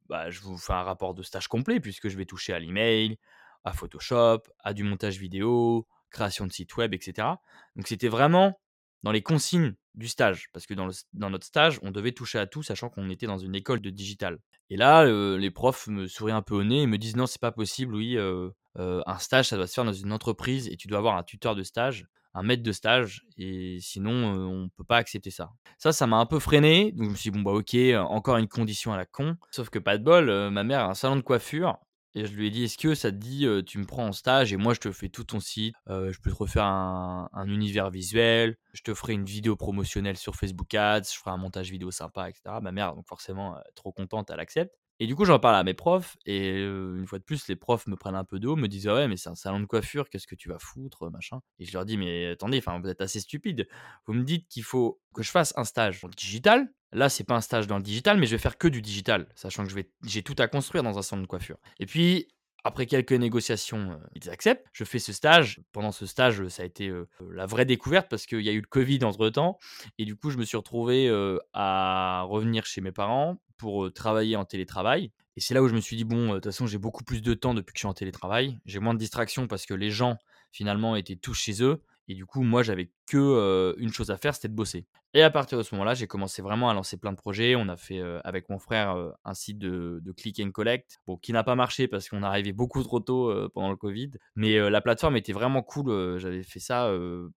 bah, 0.08 0.30
je 0.30 0.40
vous 0.40 0.56
fais 0.56 0.72
un 0.72 0.82
rapport 0.82 1.14
de 1.14 1.22
stage 1.22 1.48
complet 1.48 1.80
puisque 1.80 2.08
je 2.08 2.16
vais 2.16 2.24
toucher 2.26 2.52
à 2.52 2.58
l'email, 2.58 3.18
à 3.64 3.72
Photoshop, 3.72 4.42
à 4.60 4.72
du 4.72 4.84
montage 4.84 5.18
vidéo, 5.18 5.86
création 6.12 6.46
de 6.46 6.52
site 6.52 6.76
web 6.76 6.94
et 6.94 7.00
cetera». 7.00 7.40
Donc 7.76 7.88
c'était 7.88 8.08
vraiment 8.08 8.60
dans 9.02 9.12
les 9.12 9.22
consignes 9.22 9.74
du 9.94 10.08
stage 10.08 10.48
parce 10.52 10.66
que 10.66 10.74
dans 10.74 10.88
dans 11.12 11.30
notre 11.30 11.46
stage, 11.46 11.78
on 11.82 11.90
devait 11.90 12.12
toucher 12.12 12.38
à 12.38 12.46
tout 12.46 12.62
sachant 12.62 12.88
qu'on 12.88 13.10
était 13.10 13.26
dans 13.26 13.38
une 13.38 13.54
école 13.54 13.80
de 13.80 13.90
digital. 13.90 14.38
Et 14.70 14.76
là, 14.76 15.04
heu, 15.06 15.36
les 15.36 15.50
profs 15.50 15.86
me 15.88 16.06
sourient 16.06 16.32
un 16.32 16.42
peu 16.42 16.54
au 16.54 16.64
nez 16.64 16.82
et 16.82 16.86
me 16.86 16.98
disent: 16.98 17.16
«Non, 17.16 17.26
c'est 17.26 17.40
pas 17.40 17.52
possible, 17.52 17.94
oui, 17.94 18.16
heu 18.16 18.52
heu, 18.78 19.02
un 19.06 19.18
stage, 19.18 19.48
ça 19.48 19.56
doit 19.56 19.66
se 19.66 19.74
faire 19.74 19.84
dans 19.84 19.92
une 19.92 20.12
entreprise 20.12 20.68
et 20.68 20.76
tu 20.76 20.88
dois 20.88 20.98
avoir 20.98 21.16
un 21.16 21.22
tuteur 21.24 21.54
de 21.54 21.62
stage, 21.62 22.06
un 22.34 22.42
maître 22.42 22.62
de 22.62 22.72
stage 22.72 23.26
et 23.36 23.78
sinon, 23.82 24.12
on 24.14 24.68
peut 24.70 24.84
pas 24.84 24.96
accepter 24.98 25.30
ça». 25.30 25.50
Ça, 25.78 25.92
ça 25.92 26.06
m'a 26.06 26.16
un 26.18 26.26
peu 26.26 26.38
freiné, 26.38 26.92
donc 26.92 27.06
je 27.06 27.10
me 27.10 27.16
suis 27.16 27.30
dit: 27.30 27.38
«Bon, 27.38 27.42
bah, 27.42 27.58
OK, 27.58 27.76
encore 28.08 28.36
une 28.38 28.48
condition 28.48 28.92
à 28.92 28.96
la 28.96 29.04
con». 29.04 29.36
Sauf 29.50 29.68
que 29.68 29.78
pas 29.78 29.98
de 29.98 30.04
bol, 30.04 30.50
ma 30.50 30.62
mère 30.64 30.80
a 30.80 30.90
un 30.90 30.94
salon 30.94 31.16
de 31.16 31.20
coiffure 31.22 31.76
et 32.14 32.26
je 32.26 32.34
lui 32.34 32.46
ai 32.48 32.50
dit: 32.50 32.64
«Est-ce 32.64 32.78
que 32.78 32.94
ça 32.94 33.10
te 33.10 33.16
dit, 33.16 33.46
tu 33.66 33.78
me 33.78 33.84
prends 33.84 34.06
en 34.08 34.12
stage 34.12 34.52
et 34.52 34.56
moi 34.56 34.74
je 34.74 34.80
te 34.80 34.92
fais 34.92 35.08
tout 35.08 35.24
ton 35.24 35.40
site, 35.40 35.74
je 35.88 36.18
peux 36.20 36.30
te 36.30 36.36
refaire 36.36 36.64
un 36.64 37.28
un 37.32 37.48
univers 37.48 37.90
visuel, 37.90 38.56
je 38.74 38.82
te 38.82 38.94
ferai 38.94 39.14
une 39.14 39.24
vidéo 39.24 39.56
promotionnelle 39.56 40.16
sur 40.16 40.36
Facebook 40.36 40.72
Ads, 40.74 41.02
je 41.12 41.18
ferai 41.18 41.30
un 41.30 41.36
montage 41.38 41.70
vidéo 41.70 41.90
sympa 41.90 42.28
et 42.30 42.32
cetera». 42.34 42.60
Ma 42.60 42.72
mère 42.72 42.94
donc 42.94 43.06
forcément, 43.08 43.56
trop 43.74 43.92
contente, 43.92 44.30
elle 44.30 44.40
accepte 44.40 44.74
et 45.00 45.06
du 45.06 45.16
coup, 45.16 45.24
j'en 45.24 45.40
parle 45.40 45.56
à 45.56 45.64
mes 45.64 45.74
profs 45.74 46.16
et 46.26 46.60
une 46.60 47.06
fois 47.08 47.18
de 47.18 47.24
plus, 47.24 47.48
les 47.48 47.56
profs 47.56 47.86
me 47.88 47.96
prennent 47.96 48.14
un 48.14 48.24
peu 48.24 48.38
de 48.38 48.46
haut, 48.46 48.54
me 48.56 48.68
disent: 48.68 48.86
«Ah 48.88 48.94
ouais, 48.94 49.08
mais 49.08 49.16
c'est 49.16 49.30
un 49.30 49.34
salon 49.34 49.58
de 49.60 49.64
coiffure, 49.66 50.08
qu'est-ce 50.10 50.26
que 50.28 50.36
tu 50.36 50.48
vas 50.48 50.58
foutre, 50.60 51.10
machin?» 51.10 51.40
et 51.58 51.64
je 51.64 51.72
leur 51.72 51.84
dis: 51.84 51.96
«Mais 51.96 52.28
attendez, 52.28 52.60
vous 52.80 52.88
êtes 52.88 53.00
assez 53.00 53.18
stupides. 53.20 53.66
Vous 54.06 54.12
me 54.14 54.22
dites 54.22 54.46
qu'il 54.48 54.62
faut 54.62 55.00
que 55.14 55.22
je 55.22 55.30
fasse 55.30 55.54
un 55.56 55.64
stage 55.64 55.98
le 56.08 56.14
digital. 56.14 56.68
Là, 56.92 57.08
c'est 57.08 57.24
pas 57.24 57.34
un 57.34 57.40
stage 57.40 57.66
dans 57.66 57.76
le 57.76 57.82
digital, 57.82 58.18
mais 58.18 58.26
je 58.26 58.32
vais 58.32 58.42
faire 58.42 58.58
que 58.58 58.68
du 58.68 58.82
digital, 58.82 59.26
sachant 59.34 59.66
que 59.66 59.72
j'ai 60.04 60.22
tout 60.22 60.36
à 60.38 60.48
construire 60.48 60.82
dans 60.82 60.98
un 60.98 61.02
salon 61.02 61.22
de 61.22 61.26
coiffure 61.26 61.58
et 61.78 61.86
puis 61.86 62.28
après 62.64 62.86
quelques 62.86 63.12
négociations, 63.12 63.92
heu, 63.92 63.98
ils 64.14 64.30
acceptent. 64.30 64.64
Je 64.72 64.84
fais 64.84 65.00
ce 65.00 65.12
stage. 65.12 65.60
Pendant 65.72 65.90
ce 65.90 66.06
stage, 66.06 66.46
ça 66.46 66.62
a 66.62 66.66
été, 66.66 66.88
heu, 66.88 67.08
la 67.32 67.44
vraie 67.44 67.64
découverte 67.64 68.08
parce 68.08 68.24
qu'il 68.24 68.42
y 68.42 68.48
a 68.48 68.52
eu 68.52 68.60
le 68.60 68.66
covid 68.68 69.02
entre-temps 69.02 69.58
et 69.98 70.04
du 70.04 70.14
coup, 70.14 70.30
je 70.30 70.38
me 70.38 70.44
suis 70.44 70.56
retrouvé, 70.56 71.10
à 71.52 72.22
revenir 72.28 72.64
chez 72.64 72.80
mes 72.80 72.92
parents 72.92 73.40
pour, 73.56 73.92
travailler 73.92 74.36
en 74.36 74.44
télétravail 74.44 75.10
et 75.36 75.40
c'est 75.40 75.54
là 75.54 75.62
où 75.62 75.68
je 75.68 75.74
me 75.74 75.80
suis 75.80 75.96
dit: 75.96 76.04
«Bon, 76.04 76.28
de 76.28 76.34
toute 76.34 76.44
façon, 76.44 76.66
j'ai 76.66 76.78
beaucoup 76.78 77.04
plus 77.04 77.22
de 77.22 77.34
temps 77.34 77.54
depuis 77.54 77.72
que 77.72 77.78
je 77.78 77.80
suis 77.80 77.88
en 77.88 77.94
télétravail. 77.94 78.58
J'ai 78.66 78.80
moins 78.80 78.94
de 78.94 78.98
distractions 78.98 79.46
parce 79.46 79.66
que 79.66 79.74
les 79.74 79.90
gens, 79.90 80.18
finalement, 80.52 80.94
étaient 80.96 81.16
tous 81.16 81.34
chez 81.34 81.62
eux 81.62 81.82
et 82.08 82.14
du 82.14 82.26
coup, 82.26 82.42
moi, 82.42 82.62
j'avais 82.62 82.90
une 83.14 83.92
chose 83.92 84.10
à 84.10 84.16
faire, 84.16 84.34
c'était 84.34 84.48
de 84.48 84.54
bosser» 84.54 84.86
et 85.14 85.22
à 85.22 85.30
partir 85.30 85.58
de 85.58 85.62
ce 85.62 85.74
moment-là, 85.74 85.92
j'ai 85.92 86.06
commencé 86.06 86.40
vraiment 86.40 86.70
à 86.70 86.74
lancer 86.74 86.96
plein 86.96 87.12
de 87.12 87.18
projets. 87.18 87.54
On 87.54 87.68
a 87.68 87.76
fait, 87.76 88.00
avec 88.24 88.48
mon 88.48 88.58
frère, 88.58 88.96
un 89.24 89.34
site 89.34 89.58
de 89.58 90.12
click 90.16 90.40
and 90.40 90.52
collect, 90.52 91.00
bon, 91.06 91.18
qui 91.18 91.32
n'a 91.32 91.44
pas 91.44 91.54
marché 91.54 91.86
parce 91.86 92.08
qu'on 92.08 92.22
arrivait 92.22 92.52
beaucoup 92.52 92.82
trop 92.82 92.98
tôt, 92.98 93.30
pendant 93.52 93.68
le 93.70 93.76
covid, 93.76 94.12
mais 94.36 94.58
la 94.70 94.80
plateforme 94.80 95.16
était 95.16 95.34
vraiment 95.34 95.62
cool, 95.62 96.18
j'avais 96.18 96.42
fait 96.42 96.60
ça, 96.60 96.90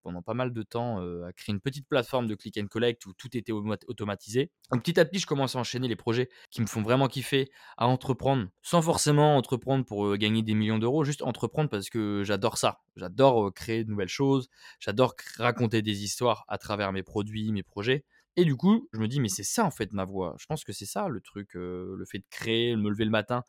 pendant 0.03 0.21
pas 0.21 0.33
mal 0.33 0.53
de 0.53 0.63
temps, 0.63 0.99
à 0.99 1.33
créer 1.33 1.53
une 1.53 1.59
petite 1.59 1.87
plateforme 1.89 2.27
de 2.27 2.35
click 2.35 2.57
and 2.57 2.67
collect 2.67 3.05
où 3.07 3.13
tout 3.13 3.35
était 3.35 3.51
automatisé. 3.51 4.51
Donc 4.71 4.81
petit 4.83 4.97
à 4.97 5.03
petit, 5.03 5.19
je 5.19 5.27
commence 5.27 5.57
à 5.57 5.59
enchaîner 5.59 5.89
les 5.89 5.97
projets 5.97 6.29
qui 6.51 6.61
me 6.61 6.67
font 6.67 6.81
vraiment 6.81 7.09
kiffer, 7.09 7.51
à 7.75 7.87
entreprendre, 7.87 8.47
sans 8.61 8.81
forcément 8.81 9.35
entreprendre 9.35 9.83
pour, 9.83 10.15
gagner 10.15 10.43
des 10.43 10.53
millions 10.53 10.77
d'euros, 10.77 11.03
juste 11.03 11.23
entreprendre 11.23 11.69
parce 11.69 11.89
que 11.89 12.23
j'adore 12.23 12.57
ça. 12.57 12.79
J'adore, 12.95 13.53
créer 13.53 13.83
de 13.83 13.89
nouvelles 13.89 14.07
choses, 14.07 14.49
j'adore 14.79 15.17
cr 15.17 15.53
raconter 15.65 15.81
des 15.81 16.03
histoires 16.03 16.45
à 16.47 16.57
travers 16.57 16.91
mes 16.91 17.03
produits, 17.03 17.51
mes 17.51 17.63
projets 17.63 18.05
et 18.37 18.43
du 18.43 18.55
coup, 18.57 18.89
je 18.91 18.99
me 18.99 19.07
dis: 19.07 19.21
«Mais 19.21 19.29
c'est 19.29 19.43
ça, 19.43 19.63
en 19.63 19.71
fait, 19.71 19.93
ma 19.93 20.03
voie». 20.03 20.35
Je 20.37 20.45
pense 20.45 20.65
que 20.65 20.73
c'est 20.73 20.85
ça 20.85 21.07
le 21.07 21.21
truc, 21.21 21.51
le 21.53 22.03
fait 22.09 22.19
de 22.19 22.25
créer, 22.29 22.71
de 22.71 22.75
me 22.81 22.89
lever 22.89 23.05
le 23.05 23.11
matin 23.11 23.43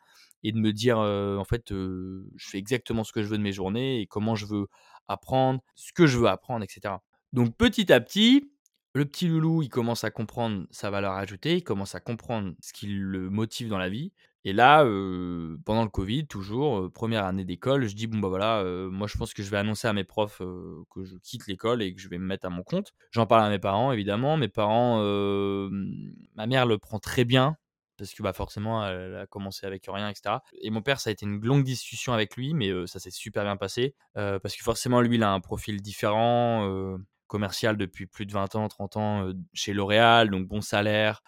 et 0.45 0.53
de 0.53 0.59
me 0.59 0.73
dire, 0.73 0.99
«En 0.99 1.45
fait, 1.45 1.71
je 1.71 2.23
fais 2.39 2.59
exactement 2.59 3.03
ce 3.05 3.13
que 3.13 3.23
je 3.23 3.29
veux 3.29 3.39
de 3.39 3.43
mes 3.43 3.53
journées 3.53 4.01
et 4.01 4.07
comment 4.07 4.37
je 4.37 4.47
veux 4.47 4.69
apprendre, 5.09 5.61
ce 5.75 5.93
que 5.93 6.07
je 6.07 6.19
veux 6.19 6.29
apprendre 6.29 6.65
et 6.65 6.69
cetera». 6.69 7.03
Donc 7.33 7.57
petit 7.57 7.93
à 7.93 8.01
petit, 8.01 8.53
le 8.95 9.05
petit 9.05 9.27
loulou, 9.29 9.63
il 9.63 9.69
commence 9.69 10.05
à 10.05 10.11
comprendre 10.11 10.67
sa 10.71 10.91
valeur 10.91 11.13
ajoutée, 11.15 11.57
il 11.57 11.65
commence 11.65 11.95
à 11.97 12.01
comprendre 12.01 12.55
ce 12.61 12.73
qui 12.73 12.87
le 12.87 13.29
motive 13.29 13.69
dans 13.69 13.79
la 13.79 13.89
vie 13.89 14.13
et 14.47 14.53
là, 14.55 14.85
pendant 15.67 15.83
le 15.85 15.91
covid 15.91 16.27
toujours, 16.27 16.91
1 17.03 17.13
année 17.13 17.45
d'école, 17.45 17.87
je 17.87 17.95
dis: 17.95 18.07
«Bon, 18.07 18.19
bah, 18.21 18.29
voilà, 18.29 18.65
moi 18.91 19.07
je 19.09 19.19
pense 19.19 19.35
que 19.35 19.43
je 19.43 19.51
vais 19.51 19.59
annoncer 19.59 19.89
à 19.89 19.93
mes 19.93 20.05
profs, 20.05 20.39
que 20.91 21.05
je 21.05 21.17
quitte 21.19 21.47
l'école 21.49 21.83
et 21.83 21.95
que 21.95 22.01
je 22.01 22.09
vais 22.09 22.19
me 22.19 22.25
mettre 22.27 22.47
à 22.47 22.51
mon 22.51 22.63
compte». 22.63 22.93
J'en 23.11 23.27
parle 23.27 23.45
à 23.45 23.51
mes 23.51 23.59
parents 23.59 23.93
évidemment. 23.93 24.37
Mes 24.39 24.49
parents, 24.49 25.01
ma 26.35 26.47
mère 26.47 26.65
le 26.67 26.79
prend 26.79 26.99
très 26.99 27.25
bien 27.25 27.57
parce 27.99 28.13
que, 28.15 28.23
bah, 28.23 28.35
forcément, 28.35 28.87
elle 28.87 29.17
a 29.17 29.27
commencé 29.27 29.67
avec 29.67 29.87
rien 29.89 30.11
et 30.11 30.15
cetera 30.15 30.43
et 30.61 30.69
mon 30.71 30.83
père, 30.83 31.01
ça 31.01 31.09
a 31.11 31.13
été 31.15 31.25
une 31.27 31.41
longue 31.45 31.65
discussion 31.65 32.13
avec 32.13 32.37
lui, 32.37 32.53
mais 32.55 32.71
ça 32.87 32.99
s'est 33.01 33.11
super 33.11 33.43
bien 33.45 33.57
passé, 33.57 33.95
parce 34.15 34.55
que 34.57 34.63
forcément 34.63 35.01
lui, 35.01 35.17
il 35.17 35.23
a 35.23 35.33
un 35.33 35.41
profil 35.41 35.81
différent, 35.83 36.99
commercial 37.27 37.77
depuis 37.77 38.07
plus 38.07 38.27
de 38.27 38.33
20 38.33 38.55
ans, 38.55 38.69
30 38.69 38.97
ans, 38.97 39.33
chez 39.53 39.73
L'Oréal, 39.73 40.31
donc 40.31 40.47
bon 40.47 40.61
salaire, 40.61 41.23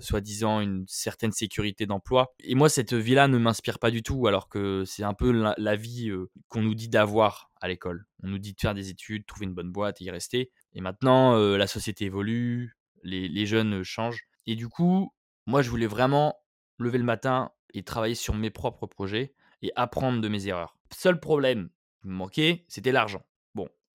soi-disant 0.00 0.60
une 0.60 0.84
certaine 0.86 1.32
sécurité 1.32 1.86
d'emploi 1.86 2.32
et 2.40 2.54
moi 2.54 2.68
cette 2.68 2.94
vie-là 2.94 3.28
ne 3.28 3.38
m'inspire 3.38 3.78
pas 3.78 3.90
du 3.90 4.02
tout 4.02 4.26
alors 4.26 4.48
que 4.48 4.84
c'est 4.86 5.02
un 5.02 5.14
peu 5.14 5.30
la 5.56 5.76
vie, 5.76 6.10
qu'on 6.48 6.62
nous 6.62 6.74
dit 6.74 6.88
d'avoir 6.88 7.50
à 7.60 7.68
l'école. 7.68 8.06
On 8.22 8.28
nous 8.28 8.38
dit 8.38 8.54
de 8.54 8.60
faire 8.60 8.74
des 8.74 8.90
études, 8.90 9.26
trouver 9.26 9.46
une 9.46 9.54
bonne 9.54 9.72
boîte 9.72 10.00
et 10.00 10.04
y 10.04 10.10
rester 10.10 10.50
et 10.72 10.80
maintenant, 10.80 11.36
la 11.36 11.66
société 11.66 12.06
évolue, 12.06 12.76
les 13.02 13.28
les 13.28 13.46
jeunes, 13.46 13.82
changent 13.82 14.26
et 14.46 14.56
du 14.56 14.68
coup, 14.68 15.12
moi 15.46 15.62
je 15.62 15.70
voulais 15.70 15.86
vraiment 15.86 16.36
lever 16.78 16.98
le 16.98 17.04
matin 17.04 17.50
et 17.74 17.82
travailler 17.82 18.14
sur 18.14 18.34
mes 18.34 18.50
propres 18.50 18.86
projets 18.86 19.34
et 19.62 19.72
apprendre 19.76 20.20
de 20.20 20.28
mes 20.28 20.46
erreurs. 20.46 20.76
Seul 20.92 21.20
problème 21.20 21.70
qui 22.00 22.08
me 22.08 22.14
manquait, 22.14 22.64
c'était 22.68 22.92
l'argent. 22.92 23.22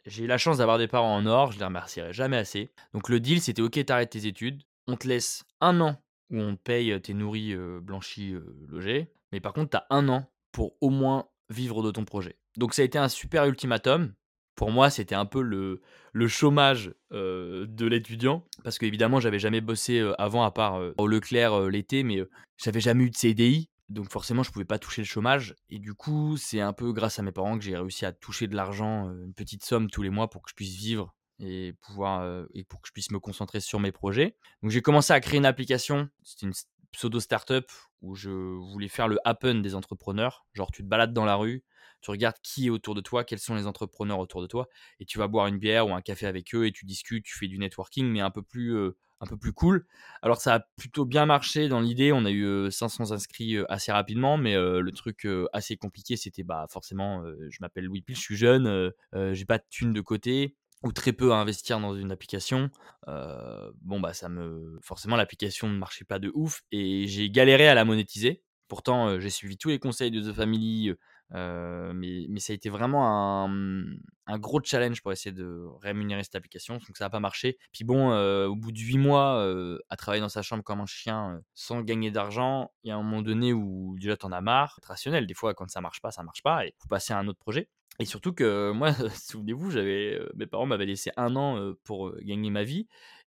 J'ai 0.05 0.25
eu 0.25 0.27
la 0.27 0.37
chance 0.37 0.59
d'avoir 0.59 0.77
des 0.77 0.87
parents 0.87 1.15
en 1.15 1.25
or, 1.25 1.51
je 1.51 1.57
les 1.57 1.65
remercierai 1.65 2.13
jamais 2.13 2.37
assez. 2.37 2.69
Donc 2.93 3.09
le 3.09 3.19
deal, 3.19 3.41
c'était: 3.41 3.61
«OK, 3.63 3.83
tu 3.83 3.91
arrêtes 3.91 4.11
tes 4.11 4.27
études, 4.27 4.61
on 4.87 4.97
te 4.97 5.07
laisse 5.07 5.43
1 5.61 5.81
an 5.81 5.97
où 6.29 6.39
on 6.39 6.55
te 6.55 6.61
paye, 6.61 6.99
tes 7.01 7.13
nourris, 7.15 7.53
heu, 7.53 7.79
blanchis, 7.81 8.33
heu, 8.33 8.55
logés, 8.67 9.11
mais 9.31 9.39
par 9.39 9.53
contre, 9.53 9.71
tu 9.71 9.77
as 9.77 9.87
1 9.89 10.07
an 10.09 10.29
pour 10.51 10.75
au 10.81 10.89
moins 10.91 11.27
vivre 11.49 11.81
de 11.81 11.89
ton 11.91 12.05
projet». 12.05 12.37
Donc 12.57 12.73
ça 12.75 12.83
a 12.83 12.85
été 12.85 12.99
un 12.99 13.09
super 13.09 13.45
ultimatum. 13.45 14.13
Pour 14.55 14.71
moi, 14.71 14.89
c'était 14.89 15.15
un 15.15 15.25
peu 15.25 15.41
le 15.41 16.27
chômage, 16.27 16.93
heu, 17.11 17.65
de 17.67 17.85
l'étudiant 17.87 18.45
parce 18.63 18.77
qu'évidemment, 18.77 19.19
j'avais 19.19 19.39
jamais 19.39 19.59
bossé, 19.59 20.07
avant 20.19 20.43
à 20.43 20.51
part, 20.51 20.79
au 20.97 21.07
Leclerc, 21.07 21.61
l'été, 21.67 22.03
mais 22.03 22.23
j'avais 22.63 22.79
jamais 22.79 23.05
eu 23.05 23.09
de 23.09 23.17
CDI, 23.17 23.69
donc 23.89 24.11
forcément, 24.11 24.43
je 24.43 24.51
pouvais 24.51 24.65
pas 24.65 24.79
toucher 24.79 25.01
le 25.01 25.07
chômage 25.07 25.55
et 25.69 25.79
du 25.79 25.93
coup, 25.93 26.37
c'est 26.37 26.59
un 26.59 26.73
peu 26.73 26.91
grâce 26.91 27.19
à 27.19 27.21
mes 27.21 27.31
parents 27.31 27.57
que 27.57 27.63
j'ai 27.63 27.77
réussi 27.77 28.05
à 28.05 28.11
toucher 28.11 28.47
de 28.47 28.55
l'argent, 28.55 29.11
une 29.11 29.33
petite 29.33 29.63
somme 29.63 29.89
tous 29.89 30.01
les 30.01 30.09
mois 30.09 30.29
pour 30.29 30.41
que 30.41 30.49
je 30.49 30.55
puisse 30.55 30.75
vivre 30.75 31.15
et 31.39 31.73
pouvoir, 31.81 32.45
et 32.53 32.63
pour 32.63 32.81
que 32.81 32.87
je 32.87 32.93
puisse 32.93 33.11
me 33.11 33.19
concentrer 33.19 33.59
sur 33.59 33.79
mes 33.79 33.91
projets. 33.91 34.37
Donc 34.63 34.71
j'ai 34.71 34.81
commencé 34.81 35.13
à 35.13 35.19
créer 35.19 35.37
une 35.37 35.45
application, 35.45 36.09
c'était 36.23 36.47
une 36.47 36.53
pseudo 36.91 37.19
startup 37.19 37.69
où 38.01 38.15
je 38.15 38.29
voulais 38.29 38.87
faire 38.87 39.07
le 39.07 39.19
Happen 39.25 39.55
des 39.55 39.75
entrepreneurs. 39.75 40.45
Genre 40.53 40.71
tu 40.71 40.81
te 40.81 40.87
balades 40.87 41.13
dans 41.13 41.25
la 41.25 41.35
rue, 41.35 41.63
tu 42.01 42.09
regardes 42.09 42.37
qui 42.41 42.67
est 42.67 42.69
autour 42.69 42.95
de 42.95 43.01
toi, 43.01 43.23
quels 43.23 43.39
sont 43.39 43.55
les 43.55 43.67
entrepreneurs 43.67 44.19
autour 44.19 44.41
de 44.41 44.47
toi, 44.47 44.67
et 44.99 45.05
tu 45.05 45.17
vas 45.17 45.27
boire 45.27 45.47
une 45.47 45.57
bière 45.57 45.87
ou 45.87 45.93
un 45.93 46.01
café 46.01 46.25
avec 46.25 46.55
eux 46.55 46.65
et 46.65 46.71
tu 46.71 46.85
discutes, 46.85 47.25
tu 47.25 47.37
fais 47.37 47.47
du 47.47 47.59
networking, 47.59 48.07
mais 48.07 48.21
un 48.21 48.31
peu 48.31 48.41
plus, 48.41 48.75
un 49.21 49.25
peu 49.25 49.37
plus 49.37 49.53
cool. 49.53 49.85
Alors 50.21 50.41
ça 50.41 50.55
a 50.55 50.59
plutôt 50.77 51.05
bien 51.05 51.25
marché 51.25 51.67
dans 51.69 51.79
l'idée, 51.79 52.11
on 52.11 52.25
a 52.25 52.31
eu 52.31 52.69
500 52.69 53.11
inscrits 53.11 53.57
assez 53.69 53.91
rapidement, 53.91 54.37
mais 54.37 54.55
le 54.55 54.91
truc 54.91 55.27
assez 55.53 55.77
compliqué, 55.77 56.17
c'était 56.17 56.43
bah 56.43 56.65
forcément, 56.69 57.23
je 57.49 57.57
m'appelle 57.61 57.85
Louis 57.85 58.01
Pile, 58.01 58.15
je 58.15 58.21
suis 58.21 58.35
jeune, 58.37 58.91
j'ai 59.31 59.45
pas 59.45 59.57
de 59.57 59.63
thunes 59.69 59.93
de 59.93 60.01
côté, 60.01 60.55
ou 60.83 60.91
très 60.91 61.13
peu 61.13 61.31
à 61.31 61.37
investir 61.37 61.79
dans 61.79 61.95
une 61.95 62.11
application, 62.11 62.69
bon 63.07 63.99
bah 63.99 64.13
ça 64.13 64.29
me 64.29 64.77
forcément 64.81 65.15
l'application 65.15 65.69
ne 65.69 65.77
marchait 65.77 66.05
pas 66.05 66.19
de 66.19 66.31
ouf 66.35 66.61
et 66.71 67.07
j'ai 67.07 67.29
galéré 67.29 67.67
à 67.67 67.73
la 67.73 67.85
monétiser. 67.85 68.43
Pourtant 68.67 69.19
j'ai 69.19 69.29
suivi 69.29 69.57
tous 69.57 69.69
les 69.69 69.79
conseils 69.79 70.11
de 70.11 70.21
The 70.21 70.33
Family, 70.35 70.93
mais, 71.31 72.25
mais 72.29 72.39
ça 72.39 72.53
a 72.53 72.55
été 72.55 72.69
vraiment 72.69 73.07
un, 73.07 73.47
mmh, 73.47 73.99
un, 74.27 74.39
gros 74.39 74.61
challenge 74.63 75.01
pour 75.01 75.11
essayer 75.11 75.33
de 75.33 75.65
rémunérer 75.81 76.23
cette 76.23 76.35
application, 76.35 76.75
donc 76.75 76.97
ça 76.97 77.05
n'a 77.05 77.09
pas 77.09 77.19
marché. 77.19 77.57
Puis 77.71 77.83
bon, 77.83 78.11
au 78.45 78.55
bout 78.55 78.71
de 78.71 78.79
8 78.79 78.97
mois 78.97 79.43
à 79.89 79.95
travailler 79.95 80.21
dans 80.21 80.29
sa 80.29 80.41
chambre 80.41 80.63
comme 80.63 80.81
un 80.81 80.85
chien 80.85 81.41
sans 81.53 81.81
gagner 81.81 82.11
d'argent, 82.11 82.71
il 82.83 82.89
y 82.89 82.91
a 82.91 82.95
un 82.95 83.03
moment 83.03 83.21
donné 83.21 83.53
où 83.53 83.95
déjà 83.99 84.17
t'en 84.17 84.31
as 84.31 84.41
marre, 84.41 84.79
c'est 84.81 84.87
rationnel, 84.87 85.27
des 85.27 85.33
fois 85.33 85.53
quand 85.53 85.69
ça 85.69 85.81
marche 85.81 86.01
pas, 86.01 86.11
ça 86.11 86.23
marche 86.23 86.43
pas, 86.43 86.65
et 86.65 86.73
faut 86.79 86.87
passer 86.87 87.13
à 87.13 87.19
un 87.19 87.27
autre 87.27 87.39
projet. 87.39 87.69
Et 87.99 88.05
surtout 88.05 88.33
que 88.33 88.71
moi, 88.71 88.91
souvenez-vous, 89.15 89.71
j'avais, 89.71 90.19
mes 90.35 90.47
parents 90.47 90.65
m'avaient 90.65 90.85
laissé 90.85 91.11
un 91.17 91.35
an 91.35 91.73
pour 91.83 92.15
gagner 92.21 92.49
ma 92.49 92.63
vie 92.63 92.87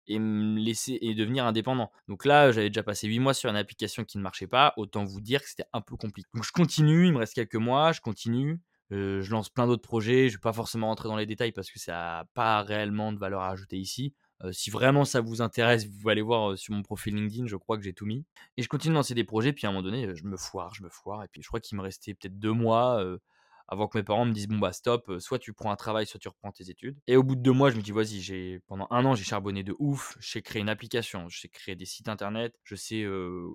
et 0.09 0.19
me 0.19 0.59
laisser 0.59 0.99
et 1.01 1.15
devenir 1.15 1.45
indépendant. 1.45 1.91
Donc 2.09 2.25
là, 2.25 2.53
j'avais 2.53 2.69
déjà 2.71 2.83
passé 2.83 3.09
8 3.09 3.19
mois 3.19 3.35
sur 3.35 3.51
une 3.51 3.57
application 3.57 4.05
qui 4.05 4.19
ne 4.19 4.23
marchait 4.23 4.47
pas. 4.47 4.73
Autant 4.77 5.05
vous 5.05 5.21
dire 5.21 5.43
que 5.43 5.49
c'était 5.49 5.67
un 5.73 5.81
peu 5.81 5.97
compliqué. 5.97 6.29
Donc 6.35 6.45
je 6.45 6.53
continue, 6.53 7.07
il 7.07 7.13
me 7.13 7.19
reste 7.19 7.35
quelques 7.35 7.57
mois, 7.57 7.93
je 7.93 8.01
continue. 8.01 8.61
je 8.91 9.31
lance 9.31 9.49
plein 9.49 9.67
d'autres 9.67 9.83
projets. 9.83 10.29
Je 10.29 10.35
ne 10.35 10.39
vais 10.39 10.43
pas 10.43 10.53
forcément 10.53 10.89
rentrer 10.89 11.09
dans 11.09 11.17
les 11.17 11.27
détails 11.27 11.53
parce 11.53 11.71
que 11.71 11.79
ça 11.79 11.93
n'a 11.93 12.25
pas 12.35 12.63
réellement 12.63 13.13
de 13.13 13.19
valeur 13.19 13.41
à 13.41 13.51
ajouter 13.51 13.77
ici. 13.77 14.15
si 14.53 14.71
vraiment 14.71 15.05
ça 15.05 15.21
vous 15.21 15.43
intéresse, 15.43 15.87
vous 15.87 16.09
allez 16.09 16.23
voir 16.23 16.57
sur 16.59 16.75
mon 16.75 16.83
profil 16.83 17.15
LinkedIn, 17.15 17.47
je 17.47 17.57
crois 17.57 17.77
que 17.77 17.83
j'ai 17.83 17.95
tout 17.95 18.07
mis. 18.07 18.25
Et 18.57 18.63
je 18.63 18.69
continue 18.69 18.93
de 18.93 18.97
lancer 18.97 19.15
des 19.15 19.25
projets, 19.25 19.53
puis 19.53 19.67
à 19.67 19.71
un 19.71 19.73
moment 19.73 19.83
donné, 19.83 20.15
je 20.15 20.25
me 20.25 20.37
foire, 20.37 20.75
je 20.75 20.83
me 20.83 20.89
foire. 20.89 21.25
Et 21.25 21.29
puis 21.29 21.43
je 21.43 21.49
crois 21.49 21.61
qu'il 21.61 21.77
me 21.79 21.83
restait 21.83 22.15
peut-être 22.15 22.39
deux 22.39 22.53
mois 22.53 23.03
avant 23.69 23.89
que 23.89 23.99
mes 23.99 24.05
parents 24.05 24.25
me 24.25 24.33
disent 24.33 24.49
bon 24.49 24.59
bah 24.59 24.73
stop, 24.73 25.13
soit 25.19 25.39
tu 25.39 25.53
prends 25.53 25.71
un 25.71 25.77
travail, 25.77 26.07
soit 26.07 26.21
tu 26.21 26.29
reprends 26.29 26.53
tes 26.53 26.71
études. 26.71 26.99
Et 27.07 27.17
au 27.17 27.23
bout 27.23 27.37
de 27.37 27.43
deux 27.43 27.53
mois, 27.53 27.71
je 27.71 27.77
me 27.77 27.83
dis 27.83 27.93
vas-y, 27.93 28.21
j'ai 28.21 28.61
pendant 28.67 28.87
un 28.91 29.05
an 29.05 29.15
j'ai 29.15 29.25
charbonné 29.25 29.63
de 29.63 29.75
ouf, 29.79 30.17
je 30.21 30.31
sais 30.31 30.43
créer 30.43 30.63
une 30.63 30.69
application, 30.69 31.29
je 31.29 31.41
sais 31.41 31.49
créer 31.49 31.77
des 31.77 31.87
sites 31.87 32.09
internet, 32.09 32.55
je 32.65 32.75
sais 32.75 33.07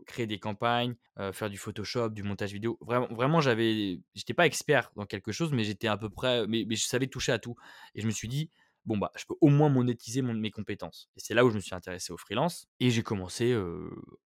créer 0.05 0.27
des 0.27 0.39
campagnes, 0.39 0.95
faire 1.33 1.49
du 1.49 1.57
Photoshop, 1.57 2.09
du 2.09 2.23
montage 2.23 2.53
vidéo. 2.53 2.77
Vraiment, 2.81 3.07
vraiment 3.11 3.41
j'avais, 3.41 3.99
j'étais 4.15 4.33
pas 4.33 4.45
expert 4.45 4.91
dans 4.95 5.05
quelque 5.05 5.31
chose, 5.31 5.51
mais 5.53 5.63
j'étais 5.63 5.87
à 5.87 5.97
peu 5.97 6.09
près, 6.09 6.47
mais 6.47 6.65
je 6.69 6.83
savais 6.83 7.07
toucher 7.07 7.31
à 7.31 7.39
tout. 7.39 7.55
Et 7.95 8.01
je 8.01 8.05
me 8.05 8.11
suis 8.11 8.27
dit 8.27 8.49
bon 8.85 8.97
bah 8.97 9.11
je 9.15 9.25
peux 9.25 9.35
au 9.41 9.49
moins 9.49 9.69
monétiser 9.69 10.21
mes 10.21 10.51
compétences. 10.51 11.09
Et 11.15 11.19
c'est 11.19 11.33
là 11.33 11.45
où 11.45 11.49
je 11.49 11.55
me 11.55 11.59
suis 11.59 11.75
intéressé 11.75 12.11
au 12.11 12.17
freelance 12.17 12.67
et 12.79 12.89
j'ai 12.89 13.03
commencé 13.03 13.55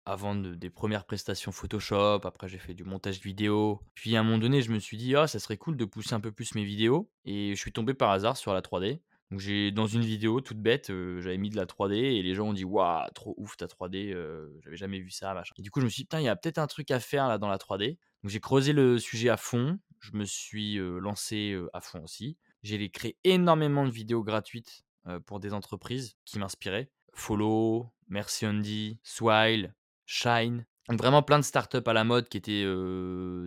à 0.05 0.17
vendre 0.17 0.55
des 0.55 0.71
premières 0.71 1.05
prestations 1.05 1.53
Photoshop, 1.53 2.21
après 2.25 2.49
j'ai 2.49 2.59
fait 2.59 2.75
du 2.75 2.85
montage 2.85 3.21
vidéo. 3.21 3.81
Puis 3.95 4.17
à 4.17 4.21
un 4.21 4.23
moment 4.23 4.39
donné, 4.39 4.63
je 4.63 4.71
me 4.73 4.79
suis 4.79 4.97
dit 4.97 5.17
ah 5.17 5.27
ça 5.27 5.39
serait 5.39 5.57
cool 5.57 5.77
de 5.77 5.85
pousser 5.85 6.15
un 6.15 6.21
peu 6.21 6.33
plus 6.33 6.55
mes 6.55 6.65
vidéos 6.65 7.11
et 7.25 7.55
je 7.55 7.61
suis 7.61 7.73
tombé 7.73 7.95
par 7.95 8.11
hasard 8.11 8.37
sur 8.37 8.53
la 8.53 8.61
3D. 8.61 9.01
Donc 9.31 9.41
j'ai 9.41 9.71
dans 9.71 9.87
une 9.87 10.03
vidéo 10.03 10.43
toute 10.43 10.59
bête, 10.59 10.89
j'avais 10.89 11.39
mis 11.39 11.49
de 11.49 11.57
la 11.57 11.65
3D 11.65 11.95
et 11.95 12.23
les 12.23 12.35
gens 12.35 12.49
ont 12.49 12.53
dit 12.53 12.65
waouh 12.65 13.09
trop 13.15 13.35
ouf 13.39 13.57
ta 13.57 13.65
3D, 13.67 14.13
j'avais 14.63 14.77
jamais 14.77 14.99
vu 14.99 15.11
ça 15.11 15.33
machin. 15.33 15.55
Et 15.59 15.63
du 15.63 15.71
coup 15.71 15.81
je 15.81 15.87
me 15.87 15.91
suis 15.91 16.03
dit 16.03 16.05
putain 16.05 16.21
il 16.21 16.25
y 16.25 16.29
a 16.29 16.37
peut-être 16.37 16.59
un 16.59 16.67
truc 16.67 16.91
à 16.91 17.01
faire 17.01 17.29
là 17.29 17.39
dans 17.39 17.49
la 17.49 17.57
3D. 17.57 17.97
Donc 18.23 18.31
j'ai 18.31 18.41
creusé 18.41 18.75
le 18.75 18.99
sujet 18.99 19.31
à 19.31 19.39
fond, 19.39 19.79
je 20.01 20.13
me 20.13 20.27
suis 20.27 20.77
lancé 20.77 21.59
à 21.73 21.81
fond 21.81 22.05
aussi. 22.05 22.37
J'ai 22.63 22.89
créé 22.91 23.17
énormément 23.25 23.85
de 23.85 23.91
vidéos 23.91 24.23
gratuites 24.23 24.85
pour 25.27 25.41
des 25.41 25.53
entreprises 25.53 26.17
qui 26.25 26.39
m'inspiraient. 26.39 26.91
Follow, 27.15 27.93
Merci 28.09 28.47
Andy, 28.47 28.99
Swile, 29.03 29.75
Shine. 30.07 30.67
vraiment 30.89 31.23
plein 31.23 31.39
de 31.39 31.45
startups 31.45 31.87
à 31.87 31.93
la 31.93 32.05
mode 32.05 32.29
qui 32.29 32.37
étaient 32.37 32.65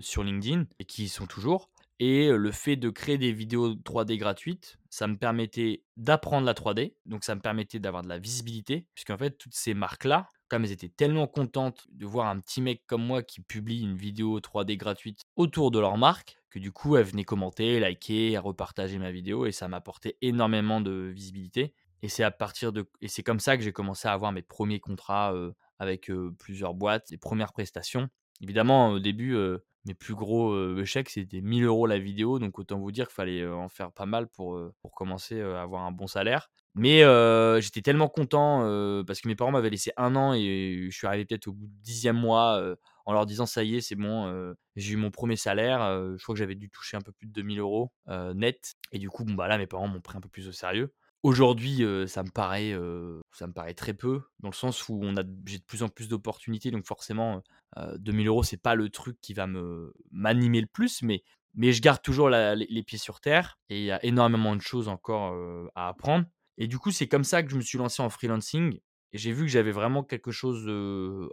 sur 0.01 0.24
LinkedIn 0.24 0.65
et 0.79 0.86
qui 0.86 1.05
y 1.05 1.10
sont 1.10 1.27
toujours. 1.27 1.69
Et 2.00 2.29
le 2.29 2.51
fait 2.51 2.75
de 2.75 2.89
créer 2.89 3.17
des 3.17 3.31
vidéos 3.31 3.74
3D 3.74 4.17
gratuites, 4.17 4.77
ça 4.89 5.07
me 5.07 5.15
permettait 5.15 5.84
d'apprendre 5.95 6.45
la 6.45 6.53
3D, 6.53 6.93
donc 7.05 7.24
ça 7.24 7.36
me 7.36 7.41
permettait 7.41 7.79
d'avoir 7.79 8.03
de 8.03 8.10
la 8.10 8.19
visibilité, 8.19 8.86
puisqu'en 8.95 9.17
fait, 9.17 9.31
toutes 9.31 9.53
ces 9.53 9.74
marques-là, 9.74 10.27
comme 10.48 10.64
elles 10.64 10.72
étaient 10.72 10.90
tellement 10.90 11.28
contentes 11.28 11.86
de 11.92 12.06
voir 12.06 12.28
un 12.28 12.40
petit 12.40 12.62
mec 12.62 12.84
comme 12.88 13.04
moi 13.04 13.24
qui 13.24 13.42
publie 13.42 13.82
une 13.82 13.96
vidéo 13.96 14.40
3D 14.40 14.78
gratuite 14.78 15.22
autour 15.36 15.72
de 15.72 15.80
leur 15.80 15.98
marque, 15.98 16.38
que 16.50 16.60
du 16.60 16.72
coup, 16.72 16.96
elles 16.96 17.06
venaient 17.06 17.24
commenter, 17.24 17.80
liker, 17.80 18.38
repartager 18.38 18.98
ma 18.98 19.12
vidéo, 19.12 19.46
et 19.46 19.52
ça 19.52 19.68
m'apportait 19.68 20.18
énormément 20.22 20.82
de 20.82 21.12
visibilité. 21.14 21.74
Et 22.02 22.10
c'est 22.10 22.24
à 22.24 22.32
partir 22.32 22.72
de, 22.72 22.90
et 23.02 23.08
c'est 23.08 23.24
comme 23.24 23.40
ça 23.40 23.58
que 23.58 23.64
j'ai 23.64 23.74
commencé 23.74 24.08
à 24.08 24.14
avoir 24.14 24.32
mes 24.32 24.44
premiers 24.44 24.80
contrats 24.80 25.34
avec 25.80 26.12
plusieurs 26.38 26.74
boîtes, 26.74 27.10
les 27.10 27.18
premières 27.18 27.52
prestations. 27.52 28.10
Évidemment, 28.42 28.90
au 28.90 29.00
début, 29.00 29.36
mes 29.86 29.94
plus 29.94 30.15
gros 30.15 30.77
échecs, 30.77 31.10
c'était 31.10 31.42
1000 31.42 31.65
euros 31.65 31.88
la 31.88 32.00
vidéo. 32.00 32.39
Donc, 32.39 32.58
autant 32.60 32.80
vous 32.80 32.92
dire 32.92 33.08
qu'il 33.08 33.15
fallait 33.15 33.46
en 33.48 33.70
faire 33.70 33.92
pas 33.92 34.06
mal 34.06 34.27
pour, 34.27 34.60
pour 34.82 34.92
commencer 34.92 35.42
à 35.42 35.62
avoir 35.62 35.84
un 35.84 35.92
bon 35.92 36.08
salaire. 36.08 36.50
Mais 36.74 37.00
j'étais 37.62 37.82
tellement 37.82 38.10
content 38.10 38.60
parce 39.06 39.22
que 39.22 39.27
mes 39.27 39.36
parents 39.36 39.51
m'avaient 39.51 39.70
laissé 39.70 39.92
un 39.98 40.15
an 40.15 40.34
et 40.34 40.88
je 40.89 40.96
suis 40.96 41.08
arrivé 41.08 41.25
peut-être 41.25 41.48
au 41.48 41.54
bout 41.54 41.68
du 41.68 41.80
dixième 41.82 42.18
mois 42.18 42.62
en 43.06 43.13
leur 43.13 43.25
disant 43.25 43.46
ça 43.46 43.63
y 43.63 43.75
est, 43.75 43.82
c'est 43.82 43.96
bon, 43.96 44.54
j'ai 44.75 44.94
eu 44.94 44.98
mon 44.98 45.12
premier 45.12 45.36
salaire. 45.36 45.80
je 46.18 46.22
crois 46.22 46.34
que 46.34 46.39
j'avais 46.39 46.56
dû 46.56 46.70
toucher 46.70 46.98
un 46.98 47.01
peu 47.01 47.12
plus 47.12 47.27
de 47.27 47.32
2000 47.32 47.60
euros 47.60 47.92
net. 48.34 48.75
Et 48.92 49.00
du 49.00 49.10
coup, 49.10 49.24
bon, 49.24 49.34
bah 49.36 49.48
là, 49.48 49.58
mes 49.58 49.68
parents 49.68 49.88
m'ont 49.88 50.01
pris 50.01 50.18
un 50.18 50.22
peu 50.22 50.30
plus 50.30 50.48
au 50.48 50.51
sérieux. 50.51 50.94
Aujourd'hui, 51.25 51.84
ça 52.05 52.22
me 52.22 52.29
paraît, 52.29 52.72
ça 53.32 53.48
me 53.48 53.51
paraît 53.51 53.74
très 53.74 53.96
peu, 53.96 54.22
dans 54.41 54.50
le 54.50 54.53
sens 54.53 54.88
où 54.89 55.00
on 55.01 55.17
a, 55.17 55.24
j'ai 55.48 55.58
de 55.58 55.63
plus 55.63 55.82
en 55.82 55.89
plus 55.89 56.08
d'opportunités, 56.08 56.70
donc 56.70 56.86
forcément, 56.86 57.41
2000 57.98 58.27
euros, 58.27 58.44
c'est 58.44 58.62
pas 58.62 58.75
le 58.75 58.89
truc 58.89 59.17
qui 59.22 59.34
va 59.34 59.48
me 59.48 59.91
m'animer 60.12 60.62
le 60.62 60.67
plus, 60.67 61.01
mais 61.01 61.24
mais 61.55 61.72
je 61.72 61.82
garde 61.82 62.03
toujours 62.03 62.29
les, 62.29 62.84
pieds 62.84 63.00
sur 63.00 63.22
terre 63.22 63.58
et 63.70 63.79
il 63.79 63.86
y 63.86 63.91
a 63.91 64.05
énormément 64.05 64.55
de 64.55 64.62
choses 64.62 64.88
encore 64.88 65.34
à 65.74 65.88
apprendre. 65.88 66.27
Et 66.60 66.67
du 66.67 66.77
coup, 66.77 66.91
c'est 66.91 67.08
comme 67.08 67.24
ça 67.24 67.41
que 67.41 67.50
je 67.50 67.55
me 67.55 67.62
suis 67.62 67.79
lancé 67.79 68.03
en 68.03 68.12
freelancing 68.12 68.79
et 69.15 69.17
j'ai 69.17 69.31
vu 69.31 69.43
que 69.43 69.48
j'avais 69.48 69.72
vraiment 69.72 70.03
quelque 70.03 70.31
chose 70.31 70.67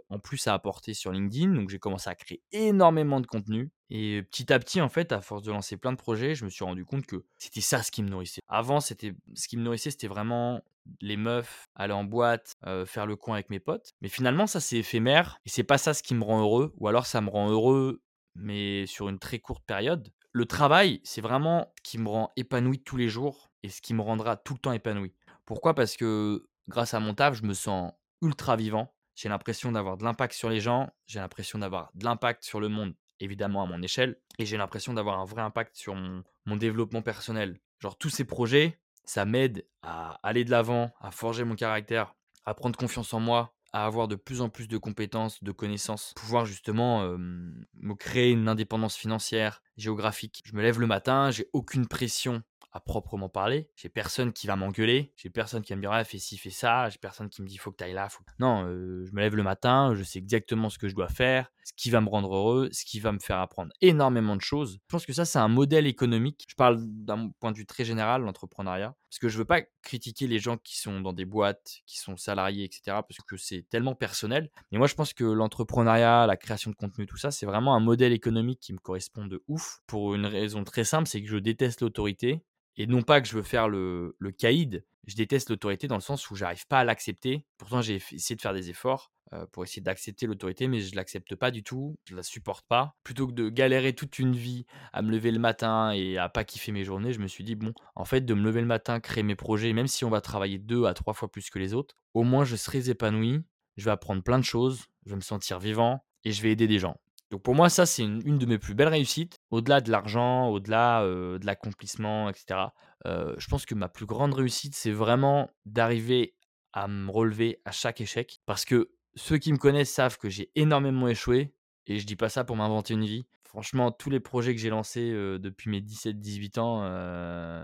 en 0.07 0.17
plus 0.17 0.47
à 0.47 0.53
apporter 0.53 0.93
sur 0.93 1.11
LinkedIn. 1.11 1.53
Donc 1.53 1.67
j'ai 1.67 1.79
commencé 1.79 2.09
à 2.09 2.15
créer 2.15 2.41
énormément 2.53 3.19
de 3.19 3.27
contenu. 3.27 3.71
Et 3.89 4.23
petit 4.23 4.53
à 4.53 4.59
petit, 4.59 4.79
en 4.79 4.87
fait, 4.87 5.11
à 5.11 5.19
force 5.19 5.43
de 5.43 5.51
lancer 5.51 5.75
plein 5.75 5.91
de 5.91 5.97
projets, 5.97 6.33
je 6.33 6.45
me 6.45 6.49
suis 6.49 6.63
rendu 6.63 6.85
compte 6.85 7.05
que 7.05 7.25
c'était 7.37 7.59
ça 7.59 7.83
ce 7.83 7.91
qui 7.91 8.01
me 8.01 8.07
nourrissait. 8.07 8.39
Avant, 8.47 8.79
c'était 8.79 9.13
ce 9.33 9.49
qui 9.49 9.57
me 9.57 9.63
nourrissait, 9.63 9.91
c'était 9.91 10.07
vraiment 10.07 10.61
les 11.01 11.17
meufs, 11.17 11.65
aller 11.75 11.91
en 11.91 12.05
boîte, 12.05 12.53
faire 12.85 13.05
le 13.05 13.17
coin 13.17 13.33
avec 13.33 13.49
mes 13.49 13.59
potes. 13.59 13.91
Mais 13.99 14.07
finalement, 14.07 14.47
ça 14.47 14.61
c'est 14.61 14.77
éphémère 14.77 15.41
et 15.45 15.49
c'est 15.49 15.65
pas 15.65 15.77
ça 15.77 15.93
ce 15.93 16.03
qui 16.03 16.15
me 16.15 16.23
rend 16.23 16.39
heureux. 16.39 16.73
Ou 16.77 16.87
alors 16.87 17.05
ça 17.05 17.19
me 17.19 17.29
rend 17.29 17.49
heureux, 17.49 18.01
mais 18.33 18.85
sur 18.85 19.09
une 19.09 19.19
très 19.19 19.39
courte 19.39 19.65
période. 19.65 20.07
Le 20.31 20.45
travail, 20.45 21.01
c'est 21.03 21.19
vraiment 21.19 21.73
ce 21.79 21.91
qui 21.91 21.97
me 21.97 22.07
rend 22.07 22.31
épanoui 22.37 22.79
tous 22.79 22.95
les 22.95 23.09
jours 23.09 23.51
et 23.61 23.67
ce 23.67 23.81
qui 23.81 23.93
me 23.93 24.01
rendra 24.01 24.37
tout 24.37 24.53
le 24.53 24.59
temps 24.59 24.71
épanoui. 24.71 25.13
Pourquoi? 25.43 25.75
Parce 25.75 25.97
que 25.97 26.47
grâce 26.67 26.93
à 26.93 26.99
mon 26.99 27.13
taf, 27.13 27.35
je 27.35 27.43
me 27.43 27.53
sens 27.53 27.93
ultra 28.21 28.55
vivant. 28.55 28.93
J'ai 29.15 29.29
l'impression 29.29 29.71
d'avoir 29.71 29.97
de 29.97 30.03
l'impact 30.03 30.33
sur 30.33 30.49
les 30.49 30.59
gens, 30.59 30.89
j'ai 31.05 31.19
l'impression 31.19 31.59
d'avoir 31.59 31.91
de 31.93 32.03
l'impact 32.03 32.43
sur 32.43 32.59
le 32.59 32.67
monde, 32.67 32.95
évidemment 33.19 33.61
à 33.61 33.67
mon 33.67 33.81
échelle, 33.81 34.17
et 34.39 34.45
j'ai 34.45 34.57
l'impression 34.57 34.93
d'avoir 34.93 35.19
un 35.19 35.25
vrai 35.25 35.43
impact 35.43 35.75
sur 35.75 35.93
mon, 35.93 36.55
développement 36.55 37.03
personnel. 37.03 37.59
Genre 37.79 37.95
tous 37.95 38.09
ces 38.09 38.25
projets, 38.25 38.79
ça 39.05 39.25
m'aide 39.25 39.67
à 39.83 40.19
aller 40.23 40.45
de 40.45 40.51
l'avant, 40.51 40.91
à 40.99 41.11
forger 41.11 41.43
mon 41.43 41.55
caractère, 41.55 42.15
à 42.45 42.55
prendre 42.55 42.77
confiance 42.77 43.13
en 43.13 43.19
moi, 43.19 43.55
à 43.71 43.85
avoir 43.85 44.07
de 44.07 44.15
plus 44.15 44.41
en 44.41 44.49
plus 44.49 44.67
de 44.67 44.77
compétences, 44.77 45.43
de 45.43 45.51
connaissances, 45.51 46.13
pouvoir 46.15 46.45
justement 46.45 47.07
me 47.07 47.93
créer 47.93 48.31
une 48.31 48.47
indépendance 48.47 48.95
financière, 48.95 49.61
géographique. 49.77 50.41
Je 50.45 50.55
me 50.55 50.61
lève 50.61 50.79
le 50.79 50.87
matin, 50.87 51.29
j'ai 51.29 51.49
aucune 51.53 51.87
pression 51.87 52.43
à 52.73 52.79
proprement 52.79 53.29
parler. 53.29 53.69
J'ai 53.75 53.89
personne 53.89 54.33
qui 54.33 54.47
va 54.47 54.55
m'engueuler. 54.55 55.13
J'ai 55.15 55.29
personne 55.29 55.61
qui 55.61 55.71
va 55.71 55.77
me 55.77 55.81
dire 55.81 55.91
ah, 55.91 56.03
fais 56.03 56.17
ci, 56.17 56.37
fais 56.37 56.49
ça. 56.49 56.89
J'ai 56.89 56.97
personne 56.97 57.29
qui 57.29 57.41
me 57.41 57.47
dit 57.47 57.57
faut 57.57 57.71
que 57.71 57.77
tu 57.77 57.83
ailles 57.83 57.93
là. 57.93 58.07
Non, 58.39 58.65
je 58.67 59.11
me 59.11 59.21
lève 59.21 59.35
le 59.35 59.43
matin, 59.43 59.93
je 59.95 60.03
sais 60.03 60.19
exactement 60.19 60.69
ce 60.69 60.79
que 60.79 60.89
je 60.89 60.95
dois 60.95 61.07
faire, 61.07 61.51
ce 61.63 61.71
qui 61.75 61.91
va 61.91 62.01
me 62.01 62.09
rendre 62.09 62.35
heureux, 62.35 62.69
ce 62.71 62.83
qui 62.83 62.99
va 62.99 63.11
me 63.11 63.19
faire 63.19 63.39
apprendre 63.39 63.71
énormément 63.81 64.35
de 64.35 64.41
choses. 64.41 64.79
Je 64.81 64.91
pense 64.91 65.05
que 65.05 65.13
ça, 65.13 65.25
c'est 65.25 65.39
un 65.39 65.47
modèle 65.47 65.87
économique. 65.87 66.45
Je 66.47 66.55
parle 66.55 66.79
d'un 66.83 67.29
point 67.39 67.51
de 67.51 67.57
vue 67.57 67.65
très 67.65 67.85
général, 67.85 68.23
l'entrepreneuriat. 68.23 68.95
Parce 69.09 69.19
que 69.19 69.29
je 69.29 69.37
veux 69.37 69.45
pas 69.45 69.61
critiquer 69.83 70.25
les 70.25 70.39
gens 70.39 70.57
qui 70.57 70.79
sont 70.79 70.99
dans 70.99 71.13
des 71.13 71.25
boîtes, 71.25 71.81
qui 71.85 71.99
sont 71.99 72.17
salariés, 72.17 72.63
etc. 72.63 72.81
Parce 72.87 73.19
que 73.27 73.37
c'est 73.37 73.61
tellement 73.69 73.93
personnel. 73.93 74.49
Mais 74.71 74.79
moi, 74.79 74.87
je 74.87 74.95
pense 74.95 75.13
que 75.13 75.23
l'entrepreneuriat, 75.23 76.25
la 76.25 76.37
création 76.37 76.71
de 76.71 76.75
contenu, 76.75 77.05
tout 77.05 77.17
ça, 77.17 77.29
c'est 77.29 77.45
vraiment 77.45 77.75
un 77.75 77.79
modèle 77.79 78.11
économique 78.11 78.59
qui 78.59 78.73
me 78.73 78.79
correspond 78.79 79.25
de 79.25 79.43
ouf. 79.47 79.81
Pour 79.85 80.15
une 80.15 80.25
raison 80.25 80.63
très 80.63 80.83
simple, 80.83 81.07
c'est 81.07 81.21
que 81.21 81.29
je 81.29 81.37
déteste 81.37 81.81
l'autorité 81.81 82.43
Et 82.77 82.87
non 82.87 83.01
pas 83.01 83.21
que 83.21 83.27
je 83.27 83.35
veux 83.35 83.43
faire 83.43 83.67
le, 83.67 84.15
caïd, 84.37 84.83
je 85.05 85.15
déteste 85.15 85.49
l'autorité 85.49 85.87
dans 85.87 85.95
le 85.95 86.01
sens 86.01 86.29
où 86.31 86.35
j'arrive 86.35 86.65
pas 86.67 86.79
à 86.79 86.83
l'accepter. 86.83 87.45
Pourtant, 87.57 87.81
j'ai 87.81 87.95
essayé 88.11 88.35
de 88.35 88.41
faire 88.41 88.53
des 88.53 88.69
efforts 88.69 89.11
euh, 89.33 89.45
pour 89.51 89.63
essayer 89.63 89.81
d'accepter 89.81 90.25
l'autorité, 90.25 90.67
mais 90.67 90.79
je 90.79 90.95
l'accepte 90.95 91.35
pas 91.35 91.51
du 91.51 91.63
tout, 91.63 91.97
je 92.05 92.15
la 92.15 92.23
supporte 92.23 92.65
pas. 92.67 92.95
Plutôt 93.03 93.27
que 93.27 93.33
de 93.33 93.49
galérer 93.49 93.93
toute 93.93 94.17
une 94.17 94.35
vie 94.35 94.65
à 94.91 95.01
me 95.01 95.11
lever 95.11 95.31
le 95.31 95.39
matin 95.39 95.91
et 95.91 96.17
à 96.17 96.29
pas 96.29 96.43
kiffer 96.43 96.71
mes 96.71 96.83
journées, 96.83 97.13
je 97.13 97.19
me 97.19 97.27
suis 97.27 97.43
dit, 97.43 97.55
bon, 97.55 97.73
en 97.95 98.05
fait, 98.05 98.21
de 98.21 98.33
me 98.33 98.43
lever 98.43 98.61
le 98.61 98.67
matin, 98.67 98.99
créer 98.99 99.23
mes 99.23 99.35
projets, 99.35 99.73
même 99.73 99.87
si 99.87 100.05
on 100.05 100.09
va 100.09 100.21
travailler 100.21 100.57
deux 100.57 100.85
à 100.85 100.93
trois 100.93 101.13
fois 101.13 101.29
plus 101.29 101.49
que 101.49 101.59
les 101.59 101.73
autres, 101.73 101.95
au 102.13 102.23
moins 102.23 102.43
je 102.43 102.55
serai 102.55 102.89
épanoui, 102.89 103.43
je 103.77 103.85
vais 103.85 103.91
apprendre 103.91 104.23
plein 104.23 104.39
de 104.39 104.45
choses, 104.45 104.85
je 105.05 105.11
vais 105.11 105.15
me 105.15 105.21
sentir 105.21 105.59
vivant 105.59 106.03
et 106.23 106.31
je 106.31 106.41
vais 106.41 106.51
aider 106.51 106.67
des 106.67 106.79
gens. 106.79 106.97
Donc 107.33 107.41
pour 107.41 107.55
moi, 107.55 107.67
ça, 107.67 107.87
c'est 107.87 108.03
une, 108.03 108.37
de 108.37 108.45
mes 108.45 108.59
plus 108.59 108.75
belles 108.75 108.89
réussites, 108.89 109.39
au-delà 109.53 109.81
de 109.81 109.91
l'argent, 109.91 110.49
au-delà 110.49 111.03
de 111.03 111.45
l'accomplissement, 111.45 112.27
etc. 112.29 112.59
Je 113.05 113.47
pense 113.47 113.65
que 113.65 113.75
ma 113.75 113.87
plus 113.87 114.07
grande 114.07 114.33
réussite, 114.33 114.73
c'est 114.73 114.91
vraiment 114.91 115.51
d'arriver 115.65 116.35
à 116.73 116.87
me 116.87 117.11
relever 117.11 117.61
à 117.63 117.71
chaque 117.71 118.01
échec. 118.01 118.39
Parce 118.47 118.65
que 118.65 118.89
ceux 119.15 119.37
qui 119.37 119.53
me 119.53 119.57
connaissent 119.57 119.93
savent 119.93 120.17
que 120.17 120.27
j'ai 120.27 120.51
énormément 120.55 121.07
échoué, 121.07 121.53
et 121.85 121.99
je 121.99 122.05
dis 122.07 122.15
pas 122.15 122.29
ça 122.29 122.43
pour 122.43 122.55
m'inventer 122.55 122.95
une 122.95 123.05
vie. 123.05 123.27
Franchement, 123.43 123.91
tous 123.91 124.09
les 124.09 124.19
projets 124.19 124.55
que 124.55 124.59
j'ai 124.59 124.71
lancés 124.71 125.11
depuis 125.11 125.69
mes 125.69 125.81
17-18 125.81 126.59
ans, 126.59 126.83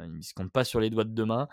ils 0.04 0.18
ne 0.18 0.22
se 0.22 0.36
comptent 0.36 0.52
pas 0.52 0.64
sur 0.64 0.80
les 0.80 0.92
doigts 0.92 1.06
de 1.06 1.10
deux 1.10 1.26
mains. 1.26 1.48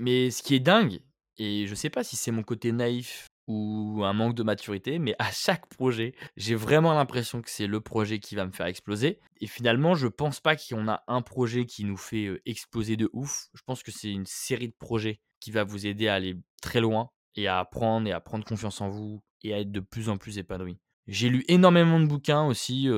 Mais 0.00 0.32
ce 0.32 0.42
qui 0.42 0.56
est 0.56 0.60
dingue, 0.60 0.98
et 1.38 1.68
je 1.68 1.74
sais 1.76 1.90
pas 1.90 2.02
si 2.02 2.16
c'est 2.16 2.32
mon 2.32 2.42
côté 2.42 2.72
naïf 2.72 3.28
ou 3.46 4.02
un 4.04 4.12
manque 4.12 4.34
de 4.34 4.42
maturité, 4.42 4.98
mais 4.98 5.14
à 5.18 5.30
chaque 5.30 5.66
projet, 5.66 6.14
j'ai 6.36 6.54
vraiment 6.54 6.94
l'impression 6.94 7.42
que 7.42 7.50
c'est 7.50 7.66
le 7.66 7.80
projet 7.80 8.18
qui 8.18 8.34
va 8.34 8.44
me 8.46 8.52
faire 8.52 8.66
exploser. 8.66 9.20
Et 9.40 9.46
finalement, 9.46 9.94
je 9.94 10.08
pense 10.08 10.40
pas 10.40 10.56
qu'on 10.56 10.88
a 10.88 11.02
un 11.06 11.22
projet 11.22 11.66
qui 11.66 11.84
nous 11.84 11.96
fait 11.96 12.40
exploser 12.44 12.96
de 12.96 13.08
ouf. 13.12 13.48
Je 13.54 13.62
pense 13.64 13.82
que 13.82 13.92
c'est 13.92 14.10
une 14.10 14.26
série 14.26 14.68
de 14.68 14.76
projets 14.78 15.20
qui 15.40 15.50
va 15.50 15.64
vous 15.64 15.86
aider 15.86 16.08
à 16.08 16.14
aller 16.14 16.36
très 16.60 16.80
loin 16.80 17.10
et 17.36 17.46
à 17.46 17.58
apprendre 17.58 18.08
et 18.08 18.12
à 18.12 18.20
prendre 18.20 18.44
confiance 18.44 18.80
en 18.80 18.88
vous 18.88 19.22
et 19.42 19.54
à 19.54 19.60
être 19.60 19.70
de 19.70 19.80
plus 19.80 20.08
en 20.08 20.16
plus 20.16 20.38
épanoui. 20.38 20.78
J'ai 21.06 21.28
lu 21.28 21.44
énormément 21.46 22.00
de 22.00 22.06
bouquins 22.06 22.44
aussi, 22.46 22.88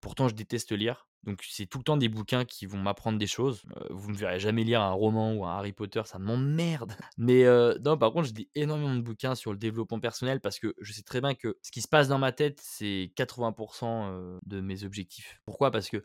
pourtant 0.00 0.26
je 0.28 0.34
déteste 0.34 0.72
lire. 0.72 1.06
Donc 1.24 1.42
c'est 1.48 1.66
tout 1.66 1.78
le 1.78 1.84
temps 1.84 1.96
des 1.96 2.08
bouquins 2.08 2.44
qui 2.44 2.66
vont 2.66 2.78
m'apprendre 2.78 3.18
des 3.18 3.26
choses. 3.26 3.62
vous 3.90 4.12
ne 4.12 4.16
verrez 4.16 4.38
jamais 4.38 4.64
lire 4.64 4.80
un 4.80 4.92
roman 4.92 5.34
ou 5.34 5.44
un 5.44 5.56
Harry 5.56 5.72
Potter, 5.72 6.02
ça 6.04 6.18
m'emmerde. 6.18 6.96
Mais 7.18 7.44
non, 7.84 7.96
par 7.96 8.12
contre, 8.12 8.28
je 8.28 8.34
lis 8.34 8.48
énormément 8.54 8.94
de 8.94 9.00
bouquins 9.00 9.34
sur 9.34 9.52
le 9.52 9.58
développement 9.58 10.00
personnel 10.00 10.40
parce 10.40 10.58
que 10.58 10.74
je 10.80 10.92
sais 10.92 11.02
très 11.02 11.20
bien 11.20 11.34
que 11.34 11.56
ce 11.62 11.70
qui 11.70 11.80
se 11.80 11.88
passe 11.88 12.08
dans 12.08 12.18
ma 12.18 12.32
tête, 12.32 12.60
c'est 12.62 13.10
80% 13.16 14.38
de 14.44 14.60
mes 14.60 14.84
objectifs. 14.84 15.40
Pourquoi? 15.44 15.70
Parce 15.70 15.88
que 15.88 16.02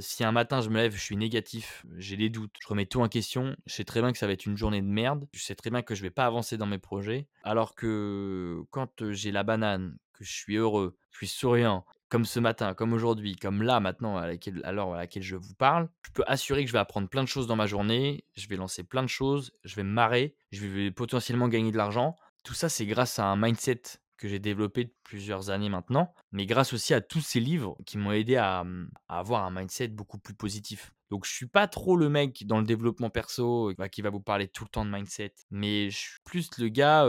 si 0.00 0.24
un 0.24 0.32
matin 0.32 0.60
je 0.60 0.68
me 0.68 0.76
lève, 0.76 0.94
je 0.94 1.00
suis 1.00 1.16
négatif, 1.16 1.84
j'ai 1.96 2.16
des 2.16 2.30
doutes, 2.30 2.54
je 2.60 2.68
remets 2.68 2.86
tout 2.86 3.00
en 3.00 3.08
question, 3.08 3.56
je 3.66 3.74
sais 3.74 3.84
très 3.84 4.00
bien 4.00 4.12
que 4.12 4.18
ça 4.18 4.26
va 4.26 4.32
être 4.32 4.46
une 4.46 4.56
journée 4.56 4.82
de 4.82 4.86
merde, 4.86 5.26
je 5.32 5.42
sais 5.42 5.54
très 5.54 5.70
bien 5.70 5.82
que 5.82 5.94
je 5.94 6.02
vais 6.02 6.10
pas 6.10 6.26
avancer 6.26 6.56
dans 6.56 6.66
mes 6.66 6.78
projets, 6.78 7.28
alors 7.42 7.74
que 7.74 8.62
quand 8.70 9.10
j'ai 9.10 9.32
la 9.32 9.42
banane, 9.42 9.96
que 10.12 10.24
je 10.24 10.32
suis 10.32 10.56
heureux, 10.56 10.96
je 11.10 11.18
suis 11.18 11.28
souriant 11.28 11.84
comme 12.10 12.24
ce 12.24 12.40
matin, 12.40 12.74
comme 12.74 12.92
aujourd'hui, 12.92 13.36
comme 13.36 13.62
là 13.62 13.80
maintenant 13.80 14.18
à, 14.18 14.26
l'heure 14.72 14.92
à 14.92 14.96
laquelle 14.96 15.22
je 15.22 15.36
vous 15.36 15.54
parle, 15.54 15.88
je 16.04 16.10
peux 16.10 16.24
assurer 16.26 16.62
que 16.62 16.68
je 16.68 16.72
vais 16.72 16.80
apprendre 16.80 17.08
plein 17.08 17.22
de 17.22 17.28
choses 17.28 17.46
dans 17.46 17.56
ma 17.56 17.66
journée, 17.66 18.24
je 18.36 18.48
vais 18.48 18.56
lancer 18.56 18.82
plein 18.82 19.02
de 19.02 19.08
choses, 19.08 19.52
je 19.64 19.76
vais 19.76 19.84
me 19.84 19.92
marrer, 19.92 20.34
je 20.50 20.66
vais 20.66 20.90
potentiellement 20.90 21.48
gagner 21.48 21.70
de 21.70 21.76
l'argent. 21.76 22.16
Tout 22.44 22.54
ça, 22.54 22.68
c'est 22.68 22.84
grâce 22.84 23.18
à 23.18 23.26
un 23.26 23.36
mindset 23.36 23.82
que 24.20 24.28
j'ai 24.28 24.38
développé 24.38 24.84
depuis 24.84 25.00
plusieurs 25.02 25.50
années 25.50 25.70
maintenant, 25.70 26.12
mais 26.30 26.46
grâce 26.46 26.72
aussi 26.72 26.94
à 26.94 27.00
tous 27.00 27.20
ces 27.20 27.40
livres 27.40 27.76
qui 27.86 27.98
m'ont 27.98 28.12
aidé 28.12 28.36
à, 28.36 28.64
à, 29.08 29.18
avoir 29.18 29.44
un 29.44 29.50
mindset 29.50 29.88
beaucoup 29.88 30.18
plus 30.18 30.34
positif. 30.34 30.92
Donc 31.10 31.24
je 31.24 31.32
suis 31.32 31.46
pas 31.46 31.66
trop 31.66 31.96
le 31.96 32.08
mec 32.08 32.46
dans 32.46 32.58
le 32.58 32.64
développement 32.64 33.10
perso 33.10 33.72
bah, 33.76 33.88
qui 33.88 34.02
va 34.02 34.10
vous 34.10 34.20
parler 34.20 34.46
tout 34.46 34.64
le 34.64 34.68
temps 34.68 34.84
de 34.84 34.90
mindset, 34.90 35.34
mais 35.50 35.90
je 35.90 35.96
suis 35.96 36.20
plus 36.22 36.56
le 36.58 36.68
gars 36.68 37.04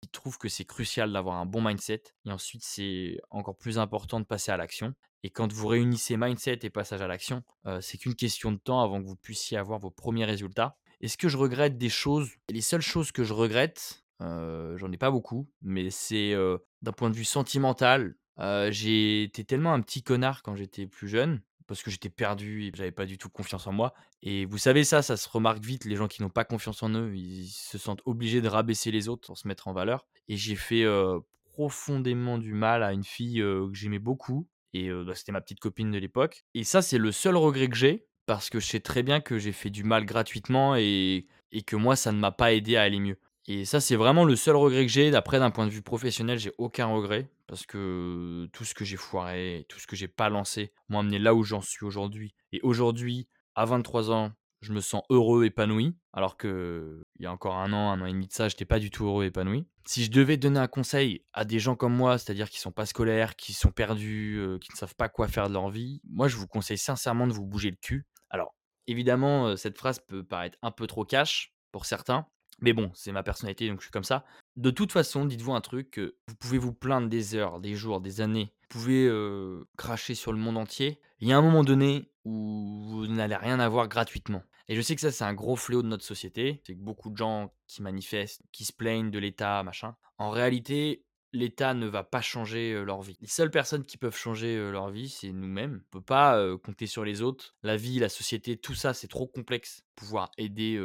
qui 0.00 0.08
trouve 0.08 0.38
que 0.38 0.48
c'est 0.48 0.64
crucial 0.64 1.12
d'avoir 1.12 1.36
un 1.36 1.44
bon 1.44 1.60
mindset 1.60 2.02
et 2.24 2.30
ensuite 2.30 2.62
c'est 2.64 3.18
encore 3.30 3.58
plus 3.58 3.78
important 3.78 4.20
de 4.20 4.24
passer 4.24 4.50
à 4.50 4.56
l'action. 4.56 4.94
Et 5.24 5.30
quand 5.30 5.52
vous 5.52 5.66
réunissez 5.66 6.16
mindset 6.16 6.60
et 6.62 6.70
passage 6.70 7.02
à 7.02 7.08
l'action, 7.08 7.42
c'est 7.80 7.98
qu'une 7.98 8.14
question 8.14 8.52
de 8.52 8.58
temps 8.58 8.80
avant 8.80 9.02
que 9.02 9.08
vous 9.08 9.16
puissiez 9.16 9.58
avoir 9.58 9.78
vos 9.78 9.90
premiers 9.90 10.24
résultats. 10.24 10.78
Est-ce 11.00 11.18
que 11.18 11.28
je 11.28 11.36
regrette 11.36 11.76
des 11.76 11.90
choses 11.90 12.30
Les 12.48 12.62
seules 12.62 12.80
choses 12.80 13.12
que 13.12 13.24
je 13.24 13.34
regrette, 13.34 14.05
j'en 14.20 14.92
ai 14.92 14.96
pas 14.96 15.10
beaucoup, 15.10 15.48
mais 15.62 15.90
c'est 15.90 16.34
d'un 16.82 16.92
point 16.92 17.10
de 17.10 17.16
vue 17.16 17.24
sentimental. 17.24 18.14
j'ai 18.70 19.22
été 19.22 19.44
tellement 19.44 19.72
un 19.72 19.80
petit 19.80 20.02
connard 20.02 20.42
quand 20.42 20.56
j'étais 20.56 20.86
plus 20.86 21.08
jeune 21.08 21.42
parce 21.66 21.82
que 21.82 21.90
j'étais 21.90 22.10
perdu 22.10 22.64
et 22.64 22.72
j'avais 22.74 22.92
pas 22.92 23.06
du 23.06 23.18
tout 23.18 23.28
confiance 23.28 23.66
en 23.66 23.72
moi. 23.72 23.92
Et 24.22 24.46
vous 24.46 24.58
savez 24.58 24.84
ça, 24.84 25.02
ça 25.02 25.16
se 25.16 25.28
remarque 25.28 25.64
vite. 25.64 25.84
Les 25.84 25.96
gens 25.96 26.06
qui 26.06 26.22
n'ont 26.22 26.30
pas 26.30 26.44
confiance 26.44 26.82
en 26.82 26.90
eux, 26.90 27.14
ils 27.16 27.48
se 27.48 27.76
sentent 27.76 28.02
obligés 28.04 28.40
de 28.40 28.48
rabaisser 28.48 28.90
les 28.90 29.08
autres 29.08 29.26
pour 29.26 29.36
se 29.36 29.48
mettre 29.48 29.68
en 29.68 29.72
valeur. 29.72 30.06
Et 30.28 30.36
j'ai 30.36 30.56
fait 30.56 30.84
profondément 31.52 32.38
du 32.38 32.52
mal 32.52 32.82
à 32.82 32.92
une 32.92 33.04
fille 33.04 33.40
que 33.40 33.70
j'aimais 33.72 33.98
beaucoup. 33.98 34.48
Et 34.74 34.90
bah, 34.90 35.14
c'était 35.14 35.32
ma 35.32 35.40
petite 35.40 35.60
copine 35.60 35.90
de 35.90 35.98
l'époque. 35.98 36.44
Et 36.54 36.64
ça, 36.64 36.82
c'est 36.82 36.98
le 36.98 37.10
seul 37.12 37.36
regret 37.36 37.68
que 37.68 37.76
j'ai 37.76 38.06
parce 38.26 38.50
que 38.50 38.60
je 38.60 38.66
sais 38.66 38.80
très 38.80 39.02
bien 39.02 39.20
que 39.20 39.38
j'ai 39.38 39.52
fait 39.52 39.70
du 39.70 39.84
mal 39.84 40.04
gratuitement 40.04 40.76
et 40.76 41.26
que 41.66 41.76
moi, 41.76 41.96
ça 41.96 42.12
ne 42.12 42.18
m'a 42.18 42.32
pas 42.32 42.52
aidé 42.52 42.76
à 42.76 42.82
aller 42.82 43.00
mieux. 43.00 43.18
Et 43.48 43.64
ça, 43.64 43.80
c'est 43.80 43.96
vraiment 43.96 44.24
le 44.24 44.34
seul 44.34 44.56
regret 44.56 44.86
que 44.86 44.92
j'ai. 44.92 45.10
D'après, 45.10 45.38
d'un 45.38 45.50
point 45.50 45.66
de 45.66 45.70
vue 45.70 45.82
professionnel, 45.82 46.38
j'ai 46.38 46.52
aucun 46.58 46.86
regret. 46.86 47.30
Parce 47.46 47.64
que 47.64 48.48
tout 48.52 48.64
ce 48.64 48.74
que 48.74 48.84
j'ai 48.84 48.96
foiré, 48.96 49.66
tout 49.68 49.78
ce 49.78 49.86
que 49.86 49.94
j'ai 49.94 50.08
pas 50.08 50.28
lancé, 50.28 50.72
m'ont 50.88 50.98
amené 50.98 51.18
là 51.18 51.34
où 51.34 51.44
j'en 51.44 51.60
suis 51.60 51.84
aujourd'hui. 51.84 52.34
Et 52.52 52.60
aujourd'hui, 52.62 53.28
à 53.54 53.64
23 53.64 54.10
ans, 54.10 54.32
je 54.62 54.72
me 54.72 54.80
sens 54.80 55.02
heureux, 55.10 55.44
épanoui. 55.44 55.96
Alors 56.12 56.36
que 56.36 57.02
il 57.18 57.22
y 57.22 57.26
a 57.26 57.32
encore 57.32 57.56
un 57.56 57.72
an, 57.72 57.90
un 57.92 58.00
an 58.00 58.06
et 58.06 58.12
demi 58.12 58.26
de 58.26 58.32
ça, 58.32 58.48
j'étais 58.48 58.64
pas 58.64 58.80
du 58.80 58.90
tout 58.90 59.06
heureux, 59.06 59.24
épanoui. 59.24 59.66
Si 59.84 60.04
je 60.04 60.10
devais 60.10 60.36
donner 60.36 60.58
un 60.58 60.66
conseil 60.66 61.24
à 61.32 61.44
des 61.44 61.60
gens 61.60 61.76
comme 61.76 61.94
moi, 61.94 62.18
c'est-à-dire 62.18 62.50
qui 62.50 62.58
sont 62.58 62.72
pas 62.72 62.86
scolaires, 62.86 63.36
qui 63.36 63.52
sont 63.52 63.70
perdus, 63.70 64.38
euh, 64.38 64.58
qui 64.58 64.72
ne 64.72 64.76
savent 64.76 64.96
pas 64.96 65.08
quoi 65.08 65.28
faire 65.28 65.48
de 65.48 65.54
leur 65.54 65.70
vie, 65.70 66.00
moi, 66.10 66.26
je 66.26 66.36
vous 66.36 66.48
conseille 66.48 66.78
sincèrement 66.78 67.28
de 67.28 67.32
vous 67.32 67.46
bouger 67.46 67.70
le 67.70 67.76
cul. 67.76 68.06
Alors, 68.28 68.56
évidemment, 68.88 69.48
euh, 69.48 69.56
cette 69.56 69.78
phrase 69.78 70.00
peut 70.00 70.24
paraître 70.24 70.58
un 70.62 70.72
peu 70.72 70.88
trop 70.88 71.04
cash 71.04 71.54
pour 71.70 71.86
certains. 71.86 72.26
Mais 72.60 72.72
bon, 72.72 72.90
c'est 72.94 73.12
ma 73.12 73.22
personnalité, 73.22 73.68
donc 73.68 73.80
je 73.80 73.84
suis 73.84 73.92
comme 73.92 74.04
ça. 74.04 74.24
De 74.56 74.70
toute 74.70 74.92
façon, 74.92 75.24
dites-vous 75.24 75.54
un 75.54 75.60
truc, 75.60 76.00
vous 76.26 76.34
pouvez 76.36 76.58
vous 76.58 76.72
plaindre 76.72 77.08
des 77.08 77.34
heures, 77.34 77.60
des 77.60 77.74
jours, 77.74 78.00
des 78.00 78.20
années. 78.20 78.52
Vous 78.62 78.80
pouvez 78.80 79.10
cracher 79.76 80.14
sur 80.14 80.32
le 80.32 80.38
monde 80.38 80.56
entier. 80.56 81.00
Il 81.20 81.28
y 81.28 81.32
a 81.32 81.38
un 81.38 81.42
moment 81.42 81.64
donné 81.64 82.10
où 82.24 82.84
vous 82.88 83.06
n'allez 83.06 83.36
rien 83.36 83.60
avoir 83.60 83.88
gratuitement. 83.88 84.42
Et 84.68 84.74
je 84.74 84.80
sais 84.80 84.96
que 84.96 85.00
ça, 85.00 85.12
c'est 85.12 85.24
un 85.24 85.34
gros 85.34 85.54
fléau 85.54 85.82
de 85.82 85.86
notre 85.86 86.04
société. 86.04 86.60
C'est 86.66 86.74
que 86.74 86.80
beaucoup 86.80 87.10
de 87.10 87.16
gens 87.16 87.54
qui 87.68 87.82
manifestent, 87.82 88.42
qui 88.50 88.64
se 88.64 88.72
plaignent 88.72 89.12
de 89.12 89.18
l'État, 89.20 89.62
machin. 89.62 89.94
En 90.18 90.30
réalité, 90.30 91.05
l'État 91.32 91.74
ne 91.74 91.86
va 91.86 92.04
pas 92.04 92.20
changer 92.20 92.82
leur 92.84 93.02
vie. 93.02 93.16
Les 93.20 93.26
seules 93.26 93.50
personnes 93.50 93.84
qui 93.84 93.96
peuvent 93.96 94.16
changer 94.16 94.56
leur 94.70 94.90
vie, 94.90 95.08
c'est 95.08 95.32
nous-mêmes. 95.32 95.82
On 95.88 95.98
peut 95.98 96.04
pas 96.04 96.40
compter 96.58 96.86
sur 96.86 97.04
les 97.04 97.22
autres. 97.22 97.54
La 97.62 97.76
vie, 97.76 97.98
la 97.98 98.08
société, 98.08 98.56
tout 98.56 98.74
ça, 98.74 98.94
c'est 98.94 99.08
trop 99.08 99.26
complexe. 99.26 99.84
Pouvoir 99.94 100.30
aider 100.38 100.80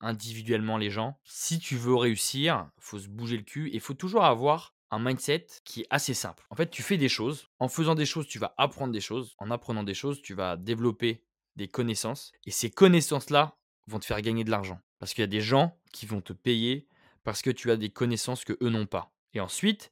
individuellement 0.00 0.76
les 0.76 0.90
gens. 0.90 1.18
Si 1.24 1.58
tu 1.58 1.76
veux 1.76 1.94
réussir, 1.94 2.68
faut 2.78 2.98
se 2.98 3.08
bouger 3.08 3.36
le 3.36 3.42
cul 3.42 3.70
et 3.72 3.80
faut 3.80 3.94
toujours 3.94 4.24
avoir 4.24 4.74
un 4.90 4.98
mindset 4.98 5.46
qui 5.64 5.80
est 5.80 5.86
assez 5.90 6.14
simple. 6.14 6.44
En 6.50 6.56
fait, 6.56 6.70
tu 6.70 6.82
fais 6.82 6.98
des 6.98 7.08
choses. 7.08 7.48
En 7.58 7.68
faisant 7.68 7.94
des 7.94 8.06
choses, 8.06 8.28
tu 8.28 8.38
vas 8.38 8.54
apprendre 8.58 8.92
des 8.92 9.00
choses. 9.00 9.34
En 9.38 9.50
apprenant 9.50 9.82
des 9.82 9.94
choses, 9.94 10.22
tu 10.22 10.34
vas 10.34 10.56
développer 10.56 11.24
des 11.56 11.68
connaissances. 11.68 12.32
Et 12.44 12.50
ces 12.50 12.70
connaissances-là 12.70 13.56
vont 13.86 13.98
te 13.98 14.04
faire 14.04 14.20
gagner 14.22 14.44
de 14.44 14.50
l'argent. 14.50 14.80
Parce 14.98 15.14
qu'il 15.14 15.22
y 15.22 15.24
a 15.24 15.28
des 15.28 15.40
gens 15.40 15.78
qui 15.92 16.06
vont 16.06 16.20
te 16.20 16.32
payer 16.32 16.86
parce 17.24 17.42
que 17.42 17.50
tu 17.50 17.70
as 17.70 17.76
des 17.76 17.90
connaissances 17.90 18.44
que 18.44 18.56
eux 18.62 18.68
n'ont 18.68 18.86
pas. 18.86 19.13
Et 19.34 19.40
ensuite, 19.40 19.90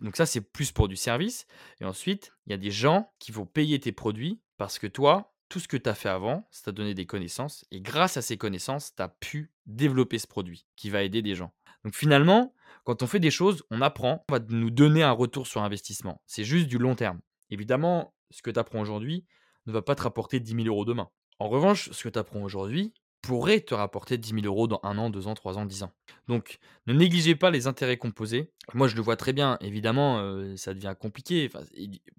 donc 0.00 0.16
ça 0.16 0.26
c'est 0.26 0.40
plus 0.40 0.70
pour 0.70 0.88
du 0.88 0.96
service. 0.96 1.46
Et 1.80 1.84
ensuite, 1.84 2.32
il 2.46 2.50
y 2.50 2.54
a 2.54 2.58
des 2.58 2.70
gens 2.70 3.12
qui 3.18 3.32
vont 3.32 3.46
payer 3.46 3.80
tes 3.80 3.92
produits 3.92 4.40
parce 4.58 4.78
que 4.78 4.86
toi, 4.86 5.34
tout 5.48 5.60
ce 5.60 5.68
que 5.68 5.76
tu 5.76 5.88
as 5.88 5.94
fait 5.94 6.08
avant, 6.08 6.46
ça 6.50 6.64
t'a 6.64 6.72
donné 6.72 6.94
des 6.94 7.06
connaissances. 7.06 7.64
Et 7.70 7.80
grâce 7.80 8.16
à 8.16 8.22
ces 8.22 8.36
connaissances, 8.36 8.94
tu 8.94 9.02
as 9.02 9.08
pu 9.08 9.52
développer 9.66 10.18
ce 10.18 10.26
produit 10.26 10.66
qui 10.76 10.90
va 10.90 11.02
aider 11.02 11.22
des 11.22 11.34
gens. 11.34 11.52
Donc 11.84 11.94
finalement, 11.94 12.54
quand 12.84 13.02
on 13.02 13.06
fait 13.06 13.20
des 13.20 13.30
choses, 13.30 13.62
on 13.70 13.80
apprend, 13.80 14.24
on 14.28 14.34
va 14.34 14.40
nous 14.48 14.70
donner 14.70 15.02
un 15.02 15.12
retour 15.12 15.46
sur 15.46 15.62
investissement. 15.62 16.22
C'est 16.26 16.44
juste 16.44 16.68
du 16.68 16.78
long 16.78 16.94
terme. 16.94 17.20
Évidemment, 17.50 18.14
ce 18.30 18.42
que 18.42 18.50
tu 18.50 18.58
apprends 18.58 18.80
aujourd'hui 18.80 19.26
ne 19.66 19.72
va 19.72 19.82
pas 19.82 19.94
te 19.94 20.02
rapporter 20.02 20.40
10 20.40 20.64
000 20.64 20.66
euros 20.66 20.84
demain. 20.84 21.10
En 21.38 21.48
revanche, 21.48 21.90
ce 21.90 22.02
que 22.04 22.08
tu 22.08 22.18
apprends 22.18 22.42
aujourd'hui 22.42 22.94
pourrait 23.22 23.60
te 23.60 23.72
rapporter 23.72 24.18
10 24.18 24.34
000 24.42 24.46
euros 24.46 24.66
dans 24.66 24.80
un 24.82 24.98
an, 24.98 25.08
deux 25.08 25.28
ans, 25.28 25.34
trois 25.34 25.56
ans, 25.56 25.64
dix 25.64 25.84
ans. 25.84 25.92
Donc, 26.26 26.58
ne 26.86 26.92
négligez 26.92 27.36
pas 27.36 27.50
les 27.50 27.68
intérêts 27.68 27.96
composés. 27.96 28.52
Moi, 28.74 28.88
je 28.88 28.96
le 28.96 29.02
vois 29.02 29.16
très 29.16 29.32
bien. 29.32 29.56
Évidemment, 29.60 30.18
euh, 30.18 30.56
ça 30.56 30.74
devient 30.74 30.94
compliqué. 30.98 31.48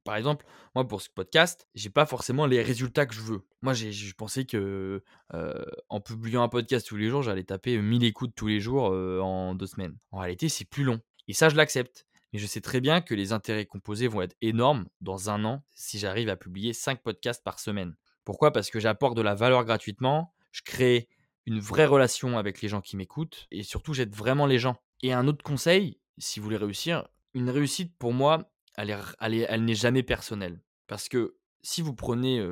par 0.05 0.15
exemple, 0.15 0.45
moi, 0.75 0.87
pour 0.87 1.01
ce 1.01 1.09
podcast, 1.09 1.67
j'ai 1.75 1.89
pas 1.89 2.05
forcément 2.05 2.45
les 2.45 2.61
résultats 2.61 3.05
que 3.05 3.13
je 3.13 3.21
veux. 3.21 3.41
Moi, 3.61 3.73
je 3.73 4.13
pensais 4.13 4.45
que 4.45 5.03
euh, 5.33 5.65
en 5.89 5.99
publiant 5.99 6.41
un 6.41 6.49
podcast 6.49 6.87
tous 6.87 6.97
les 6.97 7.09
jours, 7.09 7.21
j'allais 7.21 7.43
taper 7.43 7.77
1000 7.77 8.05
écoutes 8.05 8.33
tous 8.33 8.47
les 8.47 8.61
jours 8.61 8.89
euh, 8.91 9.19
en 9.19 9.55
deux 9.55 9.67
semaines. 9.67 9.97
En 10.11 10.19
réalité, 10.19 10.47
c'est 10.47 10.65
plus 10.65 10.85
long. 10.85 11.01
Et 11.27 11.33
ça, 11.33 11.49
je 11.49 11.55
l'accepte. 11.55 12.07
Mais 12.31 12.39
je 12.39 12.47
sais 12.47 12.61
très 12.61 12.81
bien 12.81 13.01
que 13.01 13.13
les 13.13 13.31
intérêts 13.31 13.65
composés 13.65 14.07
vont 14.07 14.21
être 14.21 14.35
énormes 14.41 14.87
dans 15.01 15.29
un 15.29 15.45
an 15.45 15.63
si 15.75 15.99
j'arrive 15.99 16.29
à 16.29 16.35
publier 16.35 16.73
5 16.73 17.03
podcasts 17.03 17.43
par 17.43 17.59
semaine. 17.59 17.95
Pourquoi? 18.25 18.51
Parce 18.51 18.71
que 18.71 18.79
j'apporte 18.79 19.15
de 19.15 19.21
la 19.21 19.35
valeur 19.35 19.65
gratuitement, 19.65 20.33
je 20.53 20.61
crée 20.61 21.09
une 21.45 21.59
vraie 21.59 21.85
relation 21.85 22.37
avec 22.37 22.61
les 22.61 22.69
gens 22.69 22.79
qui 22.79 22.95
m'écoutent 22.95 23.47
et 23.51 23.63
surtout 23.63 23.93
j'aide 23.93 24.15
vraiment 24.15 24.45
les 24.45 24.59
gens. 24.59 24.77
Et 25.01 25.11
un 25.11 25.27
autre 25.27 25.43
conseil, 25.43 25.99
si 26.17 26.39
vous 26.39 26.45
voulez 26.45 26.55
réussir, 26.55 27.05
une 27.33 27.49
réussite 27.49 27.93
pour 27.97 28.13
moi, 28.13 28.49
elle 28.77 29.65
n'est 29.65 29.75
jamais 29.75 30.03
personnelle. 30.03 30.61
Parce 30.87 31.09
que 31.09 31.35
si 31.61 31.81
vous 31.81 31.93
prenez, 31.93 32.45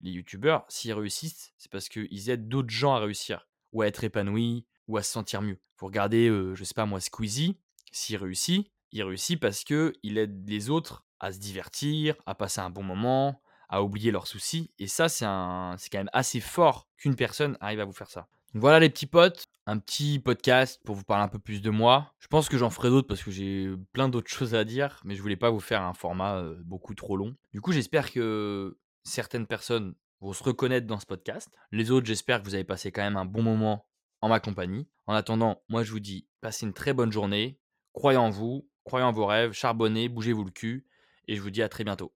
les 0.00 0.12
youtubeurs, 0.12 0.64
s'ils 0.68 0.94
réussissent, 0.94 1.52
c'est 1.58 1.70
parce 1.70 1.90
qu'ils 1.90 2.30
aident 2.30 2.48
d'autres 2.48 2.70
gens 2.70 2.94
à 2.94 3.00
réussir 3.00 3.46
ou 3.72 3.82
à 3.82 3.86
être 3.86 4.04
épanouis 4.04 4.64
ou 4.86 4.96
à 4.96 5.02
se 5.02 5.12
sentir 5.12 5.42
mieux. 5.42 5.58
Vous 5.78 5.86
regardez, 5.86 6.28
heu, 6.28 6.54
je 6.54 6.64
sais 6.64 6.74
pas 6.74 6.86
moi, 6.86 7.00
Squeezie, 7.00 7.58
s'il 7.92 8.16
réussit, 8.16 8.70
il 8.92 9.02
réussit 9.02 9.38
parce 9.38 9.64
qu'il 9.64 10.18
aide 10.18 10.48
les 10.48 10.70
autres 10.70 11.04
à 11.20 11.32
se 11.32 11.38
divertir, 11.38 12.14
à 12.26 12.34
passer 12.34 12.60
un 12.60 12.70
bon 12.70 12.82
moment, 12.82 13.42
à 13.68 13.82
oublier 13.82 14.10
leurs 14.10 14.26
soucis 14.26 14.70
et 14.78 14.86
ça, 14.86 15.08
c'est 15.08 15.24
quand 15.24 15.98
même 15.98 16.10
assez 16.12 16.40
fort 16.40 16.86
qu'une 16.96 17.16
personne 17.16 17.56
arrive 17.60 17.80
à 17.80 17.84
vous 17.84 17.92
faire 17.92 18.10
ça. 18.10 18.28
Donc 18.54 18.62
voilà 18.62 18.80
les 18.80 18.88
petits 18.88 19.06
potes, 19.06 19.44
un 19.66 19.78
petit 19.78 20.18
podcast 20.18 20.80
pour 20.84 20.94
vous 20.94 21.04
parler 21.04 21.24
un 21.24 21.28
peu 21.28 21.38
plus 21.38 21.60
de 21.60 21.68
moi. 21.68 22.14
Je 22.18 22.28
pense 22.28 22.48
que 22.48 22.56
j'en 22.56 22.70
ferai 22.70 22.88
d'autres 22.88 23.06
parce 23.06 23.22
que 23.22 23.30
j'ai 23.30 23.70
plein 23.92 24.08
d'autres 24.08 24.30
choses 24.34 24.54
à 24.54 24.64
dire, 24.64 25.00
mais 25.04 25.14
je 25.14 25.22
voulais 25.22 25.36
pas 25.36 25.50
vous 25.50 25.60
faire 25.60 25.82
un 25.82 25.92
format, 25.92 26.40
heu, 26.40 26.58
beaucoup 26.64 26.94
trop 26.94 27.16
long. 27.16 27.36
Du 27.52 27.60
coup, 27.60 27.72
j'espère 27.72 28.10
que 28.10 28.78
certaines 29.04 29.46
personnes 29.46 29.94
vont 30.20 30.32
se 30.32 30.42
reconnaître 30.42 30.86
dans 30.86 30.98
ce 30.98 31.06
podcast. 31.06 31.50
Les 31.72 31.90
autres, 31.90 32.06
j'espère 32.06 32.40
que 32.40 32.46
vous 32.46 32.54
avez 32.54 32.64
passé 32.64 32.90
quand 32.90 33.02
même 33.02 33.16
un 33.16 33.26
bon 33.26 33.42
moment 33.42 33.86
en 34.20 34.28
ma 34.28 34.40
compagnie. 34.40 34.88
En 35.06 35.14
attendant, 35.14 35.62
moi 35.68 35.82
je 35.82 35.92
vous 35.92 36.00
dis: 36.00 36.26
passez 36.40 36.66
une 36.66 36.72
très 36.72 36.94
bonne 36.94 37.12
journée, 37.12 37.58
croyez 37.92 38.18
en 38.18 38.30
vous, 38.30 38.68
croyez 38.84 39.04
en 39.04 39.12
vos 39.12 39.26
rêves, 39.26 39.52
charbonnez, 39.52 40.08
bougez-vous 40.08 40.44
le 40.44 40.50
cul 40.50 40.86
et 41.28 41.36
je 41.36 41.42
vous 41.42 41.50
dis 41.50 41.62
à 41.62 41.68
très 41.68 41.84
bientôt. 41.84 42.12